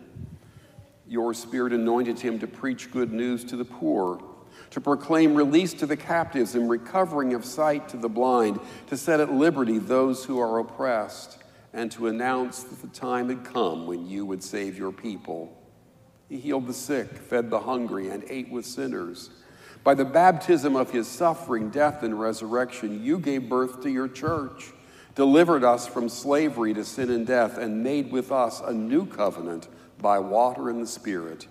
Your 1.07 1.35
Spirit 1.35 1.71
anointed 1.71 2.19
him 2.19 2.39
to 2.39 2.47
preach 2.47 2.91
good 2.91 3.13
news 3.13 3.43
to 3.45 3.55
the 3.55 3.63
poor, 3.63 4.21
to 4.71 4.81
proclaim 4.81 5.35
release 5.35 5.73
to 5.75 5.85
the 5.85 5.95
captives 5.95 6.55
and 6.55 6.67
recovering 6.67 7.35
of 7.35 7.45
sight 7.45 7.87
to 7.89 7.97
the 7.97 8.09
blind, 8.09 8.59
to 8.87 8.97
set 8.97 9.19
at 9.19 9.31
liberty 9.31 9.77
those 9.77 10.25
who 10.25 10.39
are 10.39 10.57
oppressed, 10.57 11.37
and 11.73 11.91
to 11.91 12.07
announce 12.07 12.63
that 12.63 12.81
the 12.81 12.87
time 12.87 13.29
had 13.29 13.45
come 13.45 13.85
when 13.85 14.07
you 14.07 14.25
would 14.25 14.43
save 14.43 14.79
your 14.79 14.91
people. 14.91 15.55
He 16.29 16.39
healed 16.39 16.67
the 16.67 16.73
sick, 16.73 17.07
fed 17.07 17.49
the 17.49 17.59
hungry, 17.59 18.09
and 18.09 18.23
ate 18.29 18.51
with 18.51 18.65
sinners. 18.65 19.29
By 19.83 19.93
the 19.93 20.05
baptism 20.05 20.75
of 20.75 20.91
his 20.91 21.07
suffering, 21.07 21.69
death, 21.69 22.03
and 22.03 22.19
resurrection, 22.19 23.03
you 23.03 23.19
gave 23.19 23.47
birth 23.47 23.81
to 23.83 23.89
your 23.89 24.09
church, 24.09 24.71
delivered 25.15 25.63
us 25.63 25.87
from 25.87 26.09
slavery 26.09 26.73
to 26.73 26.83
sin 26.83 27.09
and 27.09 27.25
death, 27.25 27.57
and 27.57 27.83
made 27.83 28.11
with 28.11 28.31
us 28.31 28.59
a 28.59 28.73
new 28.73 29.05
covenant 29.05 29.69
by 29.99 30.19
water 30.19 30.69
and 30.69 30.81
the 30.81 30.87
Spirit. 30.87 31.47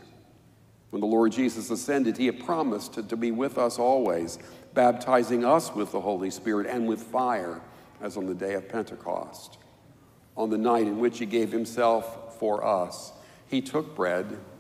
When 0.91 1.01
the 1.01 1.07
Lord 1.07 1.33
Jesus 1.33 1.71
ascended, 1.71 2.17
he 2.17 2.27
had 2.27 2.45
promised 2.45 2.95
to, 2.95 3.03
to 3.05 3.17
be 3.17 3.31
with 3.31 3.59
us 3.59 3.79
always, 3.79 4.39
baptizing 4.75 5.45
us 5.45 5.75
with 5.75 5.93
the 5.93 6.01
Holy 6.01 6.31
Spirit 6.31 6.67
and 6.67 6.87
with 6.87 7.03
fire, 7.03 7.63
as 8.03 8.17
on 8.17 8.27
the 8.27 8.35
day 8.35 8.55
of 8.55 8.69
Pentecost. 8.69 9.59
On 10.37 10.51
the 10.51 10.59
night 10.59 10.87
in 10.87 10.99
which 10.99 11.19
he 11.19 11.27
gave 11.27 11.51
himself 11.51 12.39
for 12.39 12.65
us, 12.65 13.13
he 13.49 13.63
took 13.63 13.97
bread, 13.97 14.39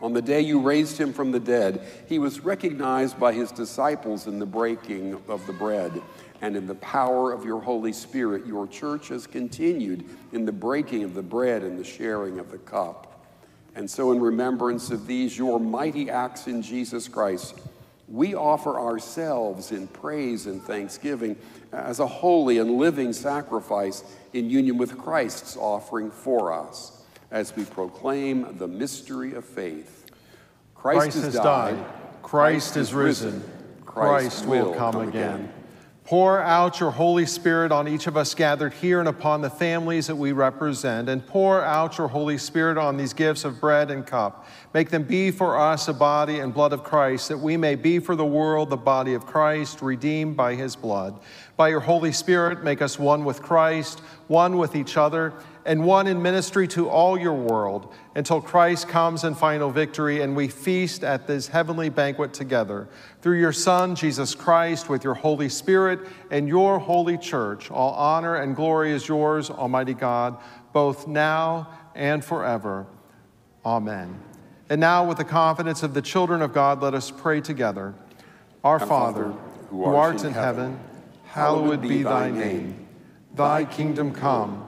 On 0.00 0.12
the 0.12 0.22
day 0.22 0.40
you 0.40 0.60
raised 0.60 0.96
him 0.96 1.12
from 1.12 1.32
the 1.32 1.40
dead, 1.40 1.80
he 2.06 2.18
was 2.18 2.40
recognized 2.40 3.18
by 3.18 3.32
his 3.32 3.50
disciples 3.50 4.26
in 4.28 4.38
the 4.38 4.46
breaking 4.46 5.20
of 5.28 5.44
the 5.46 5.52
bread. 5.52 6.00
And 6.40 6.56
in 6.56 6.68
the 6.68 6.76
power 6.76 7.32
of 7.32 7.44
your 7.44 7.60
Holy 7.60 7.92
Spirit, 7.92 8.46
your 8.46 8.68
church 8.68 9.08
has 9.08 9.26
continued 9.26 10.04
in 10.32 10.44
the 10.44 10.52
breaking 10.52 11.02
of 11.02 11.14
the 11.14 11.22
bread 11.22 11.62
and 11.62 11.76
the 11.76 11.84
sharing 11.84 12.38
of 12.38 12.52
the 12.52 12.58
cup. 12.58 13.26
And 13.74 13.90
so, 13.90 14.12
in 14.12 14.20
remembrance 14.20 14.90
of 14.90 15.06
these, 15.08 15.36
your 15.36 15.58
mighty 15.58 16.10
acts 16.10 16.46
in 16.46 16.62
Jesus 16.62 17.08
Christ, 17.08 17.60
we 18.08 18.34
offer 18.34 18.78
ourselves 18.78 19.72
in 19.72 19.88
praise 19.88 20.46
and 20.46 20.62
thanksgiving 20.62 21.36
as 21.72 21.98
a 21.98 22.06
holy 22.06 22.58
and 22.58 22.78
living 22.78 23.12
sacrifice 23.12 24.04
in 24.32 24.48
union 24.48 24.78
with 24.78 24.96
Christ's 24.96 25.56
offering 25.56 26.10
for 26.10 26.52
us 26.52 26.97
as 27.30 27.54
we 27.54 27.64
proclaim 27.64 28.56
the 28.58 28.68
mystery 28.68 29.34
of 29.34 29.44
faith. 29.44 30.06
Christ, 30.74 31.00
Christ 31.00 31.22
has 31.22 31.34
died, 31.34 31.76
died. 31.76 31.84
Christ, 32.22 32.76
is 32.76 32.94
risen, 32.94 33.42
Christ, 33.84 34.44
Christ 34.44 34.46
will 34.46 34.74
come, 34.74 34.92
come 34.92 35.08
again. 35.08 35.34
again. 35.34 35.52
Pour 36.08 36.40
out 36.40 36.80
your 36.80 36.90
Holy 36.90 37.26
Spirit 37.26 37.70
on 37.70 37.86
each 37.86 38.06
of 38.06 38.16
us 38.16 38.34
gathered 38.34 38.72
here 38.72 38.98
and 38.98 39.10
upon 39.10 39.42
the 39.42 39.50
families 39.50 40.06
that 40.06 40.16
we 40.16 40.32
represent, 40.32 41.06
and 41.06 41.26
pour 41.26 41.62
out 41.62 41.98
your 41.98 42.08
Holy 42.08 42.38
Spirit 42.38 42.78
on 42.78 42.96
these 42.96 43.12
gifts 43.12 43.44
of 43.44 43.60
bread 43.60 43.90
and 43.90 44.06
cup. 44.06 44.46
Make 44.72 44.88
them 44.88 45.02
be 45.02 45.30
for 45.30 45.58
us 45.58 45.86
a 45.86 45.92
body 45.92 46.38
and 46.38 46.54
blood 46.54 46.72
of 46.72 46.82
Christ, 46.82 47.28
that 47.28 47.36
we 47.36 47.58
may 47.58 47.74
be 47.74 47.98
for 47.98 48.16
the 48.16 48.24
world 48.24 48.70
the 48.70 48.76
body 48.78 49.12
of 49.12 49.26
Christ, 49.26 49.82
redeemed 49.82 50.34
by 50.34 50.54
his 50.54 50.76
blood. 50.76 51.20
By 51.58 51.68
your 51.68 51.80
Holy 51.80 52.12
Spirit, 52.12 52.64
make 52.64 52.80
us 52.80 52.98
one 52.98 53.26
with 53.26 53.42
Christ, 53.42 54.00
one 54.28 54.56
with 54.56 54.76
each 54.76 54.96
other 54.96 55.34
and 55.68 55.84
one 55.84 56.06
in 56.06 56.22
ministry 56.22 56.66
to 56.66 56.88
all 56.88 57.18
your 57.18 57.34
world 57.34 57.92
until 58.14 58.40
Christ 58.40 58.88
comes 58.88 59.22
in 59.22 59.34
final 59.34 59.70
victory 59.70 60.22
and 60.22 60.34
we 60.34 60.48
feast 60.48 61.04
at 61.04 61.26
this 61.26 61.46
heavenly 61.46 61.90
banquet 61.90 62.32
together. 62.32 62.88
Through 63.20 63.38
your 63.38 63.52
Son, 63.52 63.94
Jesus 63.94 64.34
Christ, 64.34 64.88
with 64.88 65.04
your 65.04 65.12
Holy 65.12 65.50
Spirit 65.50 66.00
and 66.30 66.48
your 66.48 66.78
holy 66.78 67.18
church, 67.18 67.70
all 67.70 67.92
honor 67.92 68.36
and 68.36 68.56
glory 68.56 68.92
is 68.92 69.06
yours, 69.06 69.50
Almighty 69.50 69.92
God, 69.92 70.38
both 70.72 71.06
now 71.06 71.68
and 71.94 72.24
forever. 72.24 72.86
Amen. 73.62 74.18
And 74.70 74.80
now, 74.80 75.06
with 75.06 75.18
the 75.18 75.24
confidence 75.24 75.82
of 75.82 75.92
the 75.92 76.02
children 76.02 76.40
of 76.40 76.54
God, 76.54 76.80
let 76.80 76.94
us 76.94 77.10
pray 77.10 77.42
together. 77.42 77.94
Our 78.64 78.80
Father, 78.80 79.34
who 79.68 79.84
art 79.84 80.24
in 80.24 80.32
heaven, 80.32 80.80
hallowed 81.26 81.82
be 81.82 82.04
thy 82.04 82.30
name. 82.30 82.88
Thy 83.34 83.66
kingdom 83.66 84.14
come. 84.14 84.67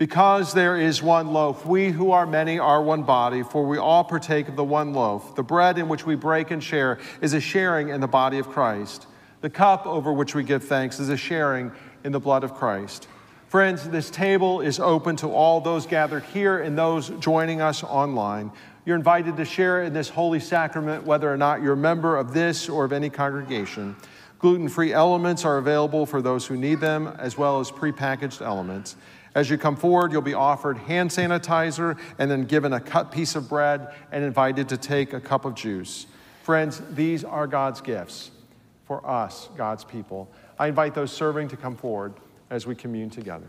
Because 0.00 0.54
there 0.54 0.78
is 0.78 1.02
one 1.02 1.34
loaf, 1.34 1.66
we 1.66 1.90
who 1.90 2.12
are 2.12 2.24
many 2.24 2.58
are 2.58 2.82
one 2.82 3.02
body, 3.02 3.42
for 3.42 3.66
we 3.66 3.76
all 3.76 4.02
partake 4.02 4.48
of 4.48 4.56
the 4.56 4.64
one 4.64 4.94
loaf. 4.94 5.36
The 5.36 5.42
bread 5.42 5.76
in 5.76 5.90
which 5.90 6.06
we 6.06 6.14
break 6.14 6.50
and 6.50 6.64
share 6.64 6.98
is 7.20 7.34
a 7.34 7.40
sharing 7.40 7.90
in 7.90 8.00
the 8.00 8.08
body 8.08 8.38
of 8.38 8.48
Christ. 8.48 9.06
The 9.42 9.50
cup 9.50 9.86
over 9.86 10.10
which 10.10 10.34
we 10.34 10.42
give 10.42 10.64
thanks 10.64 11.00
is 11.00 11.10
a 11.10 11.18
sharing 11.18 11.70
in 12.02 12.12
the 12.12 12.18
blood 12.18 12.44
of 12.44 12.54
Christ. 12.54 13.08
Friends, 13.48 13.86
this 13.90 14.08
table 14.08 14.62
is 14.62 14.80
open 14.80 15.16
to 15.16 15.26
all 15.26 15.60
those 15.60 15.84
gathered 15.84 16.22
here 16.32 16.60
and 16.60 16.78
those 16.78 17.10
joining 17.20 17.60
us 17.60 17.84
online. 17.84 18.52
You're 18.86 18.96
invited 18.96 19.36
to 19.36 19.44
share 19.44 19.82
in 19.82 19.92
this 19.92 20.08
holy 20.08 20.40
sacrament, 20.40 21.04
whether 21.04 21.30
or 21.30 21.36
not 21.36 21.60
you're 21.60 21.74
a 21.74 21.76
member 21.76 22.16
of 22.16 22.32
this 22.32 22.70
or 22.70 22.86
of 22.86 22.94
any 22.94 23.10
congregation. 23.10 23.96
Gluten 24.38 24.70
free 24.70 24.94
elements 24.94 25.44
are 25.44 25.58
available 25.58 26.06
for 26.06 26.22
those 26.22 26.46
who 26.46 26.56
need 26.56 26.80
them, 26.80 27.08
as 27.18 27.36
well 27.36 27.60
as 27.60 27.70
prepackaged 27.70 28.40
elements. 28.40 28.96
As 29.34 29.48
you 29.48 29.58
come 29.58 29.76
forward, 29.76 30.12
you'll 30.12 30.22
be 30.22 30.34
offered 30.34 30.76
hand 30.78 31.10
sanitizer 31.10 31.98
and 32.18 32.30
then 32.30 32.44
given 32.44 32.72
a 32.72 32.80
cut 32.80 33.12
piece 33.12 33.36
of 33.36 33.48
bread 33.48 33.94
and 34.10 34.24
invited 34.24 34.68
to 34.70 34.76
take 34.76 35.12
a 35.12 35.20
cup 35.20 35.44
of 35.44 35.54
juice. 35.54 36.06
Friends, 36.42 36.82
these 36.90 37.22
are 37.22 37.46
God's 37.46 37.80
gifts 37.80 38.32
for 38.86 39.06
us, 39.08 39.48
God's 39.56 39.84
people. 39.84 40.28
I 40.58 40.66
invite 40.66 40.94
those 40.94 41.12
serving 41.12 41.48
to 41.48 41.56
come 41.56 41.76
forward 41.76 42.14
as 42.50 42.66
we 42.66 42.74
commune 42.74 43.10
together. 43.10 43.46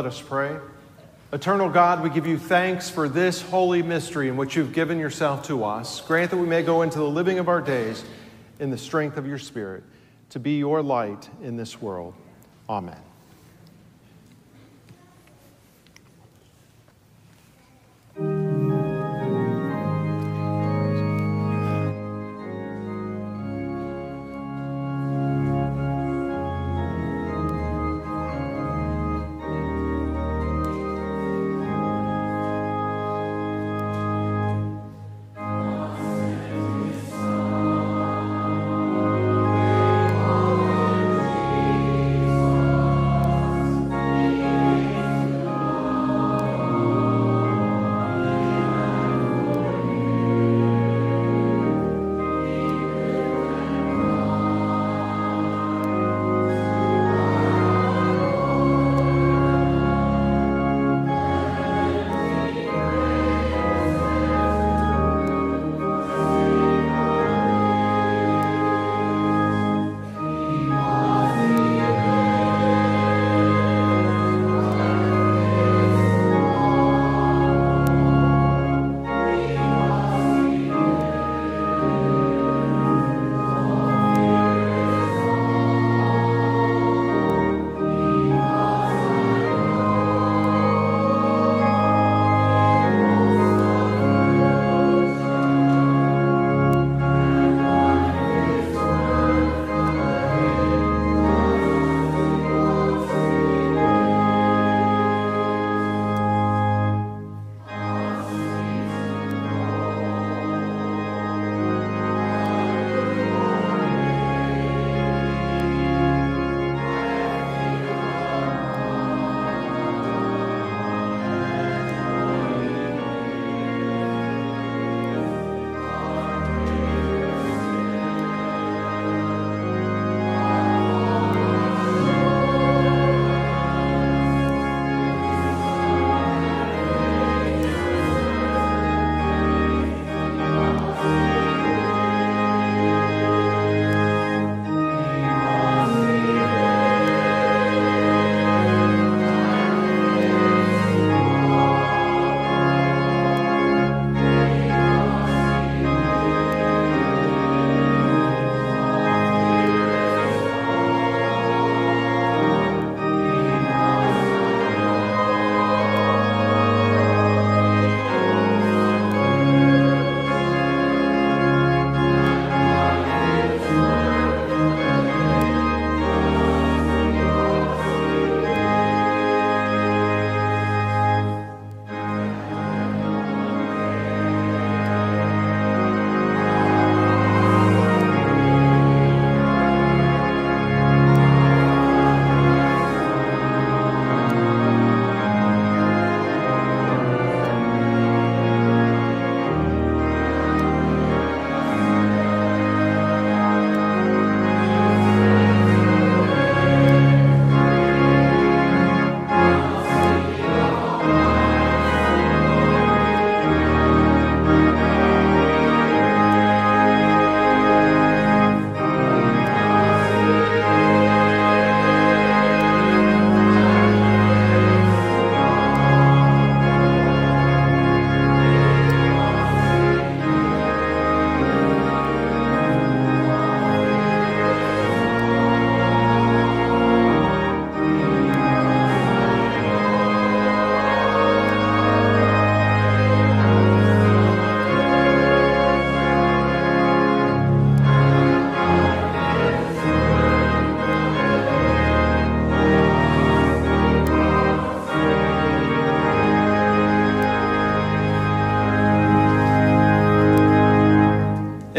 Let 0.00 0.06
us 0.06 0.22
pray. 0.22 0.56
Eternal 1.30 1.68
God, 1.68 2.02
we 2.02 2.08
give 2.08 2.26
you 2.26 2.38
thanks 2.38 2.88
for 2.88 3.06
this 3.06 3.42
holy 3.42 3.82
mystery 3.82 4.30
in 4.30 4.38
which 4.38 4.56
you've 4.56 4.72
given 4.72 4.98
yourself 4.98 5.46
to 5.48 5.62
us. 5.62 6.00
Grant 6.00 6.30
that 6.30 6.38
we 6.38 6.46
may 6.46 6.62
go 6.62 6.80
into 6.80 6.96
the 6.96 7.04
living 7.04 7.38
of 7.38 7.50
our 7.50 7.60
days 7.60 8.02
in 8.60 8.70
the 8.70 8.78
strength 8.78 9.18
of 9.18 9.26
your 9.26 9.36
Spirit 9.36 9.84
to 10.30 10.40
be 10.40 10.52
your 10.52 10.80
light 10.80 11.28
in 11.42 11.58
this 11.58 11.82
world. 11.82 12.14
Amen. 12.66 13.09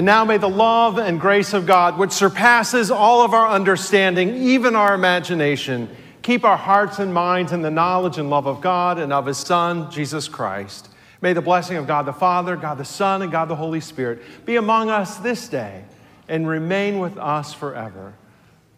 And 0.02 0.08
now 0.08 0.26
may 0.26 0.38
the 0.38 0.50
love 0.50 0.98
and 0.98 1.20
grace 1.20 1.54
of 1.54 1.68
God, 1.68 2.00
which 2.00 2.12
surpasses 2.12 2.90
all 2.90 3.22
of 3.22 3.36
our 3.36 3.48
understanding, 3.48 4.36
even 4.36 4.76
our 4.76 4.96
imagination, 4.96 5.88
keep 6.24 6.44
our 6.44 6.58
hearts 6.58 6.98
and 6.98 7.14
minds 7.14 7.52
in 7.52 7.62
the 7.62 7.70
knowledge 7.70 8.18
and 8.18 8.28
love 8.28 8.48
of 8.48 8.62
God 8.62 8.98
and 8.98 9.14
of 9.14 9.28
His 9.28 9.38
Son, 9.38 9.92
Jesus 9.92 10.28
Christ. 10.28 10.90
May 11.22 11.34
the 11.34 11.42
blessing 11.44 11.78
of 11.78 11.86
God 11.86 12.08
the 12.08 12.14
Father, 12.14 12.56
God 12.56 12.80
the 12.80 12.84
Son, 12.84 13.22
and 13.22 13.32
God 13.32 13.48
the 13.48 13.56
Holy 13.56 13.80
Spirit 13.80 14.24
be 14.44 14.56
among 14.56 14.90
us 14.90 15.18
this 15.18 15.48
day 15.48 15.84
and 16.28 16.48
remain 16.48 16.98
with 16.98 17.16
us 17.20 17.54
forever. 17.54 18.16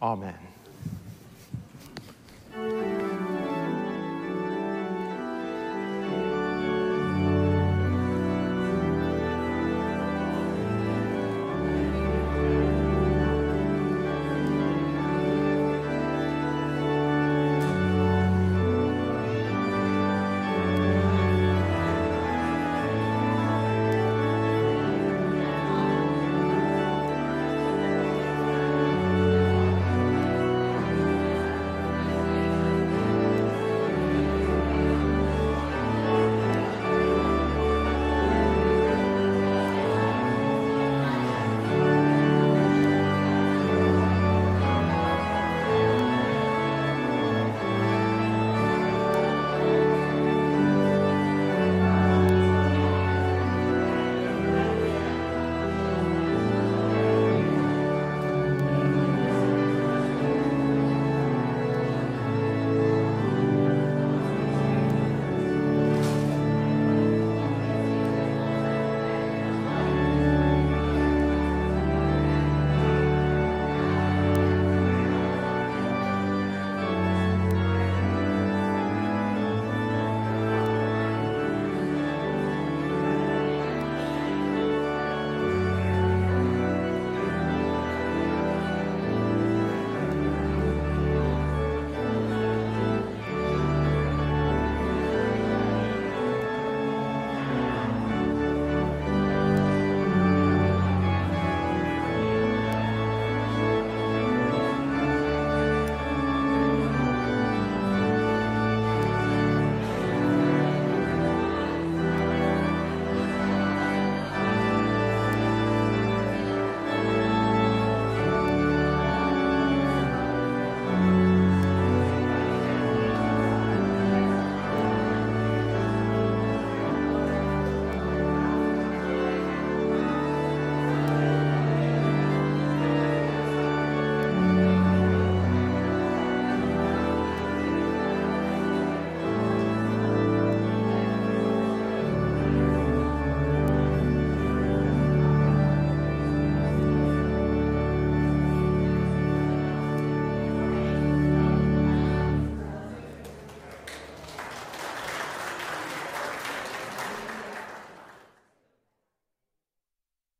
Amen. 0.02 0.43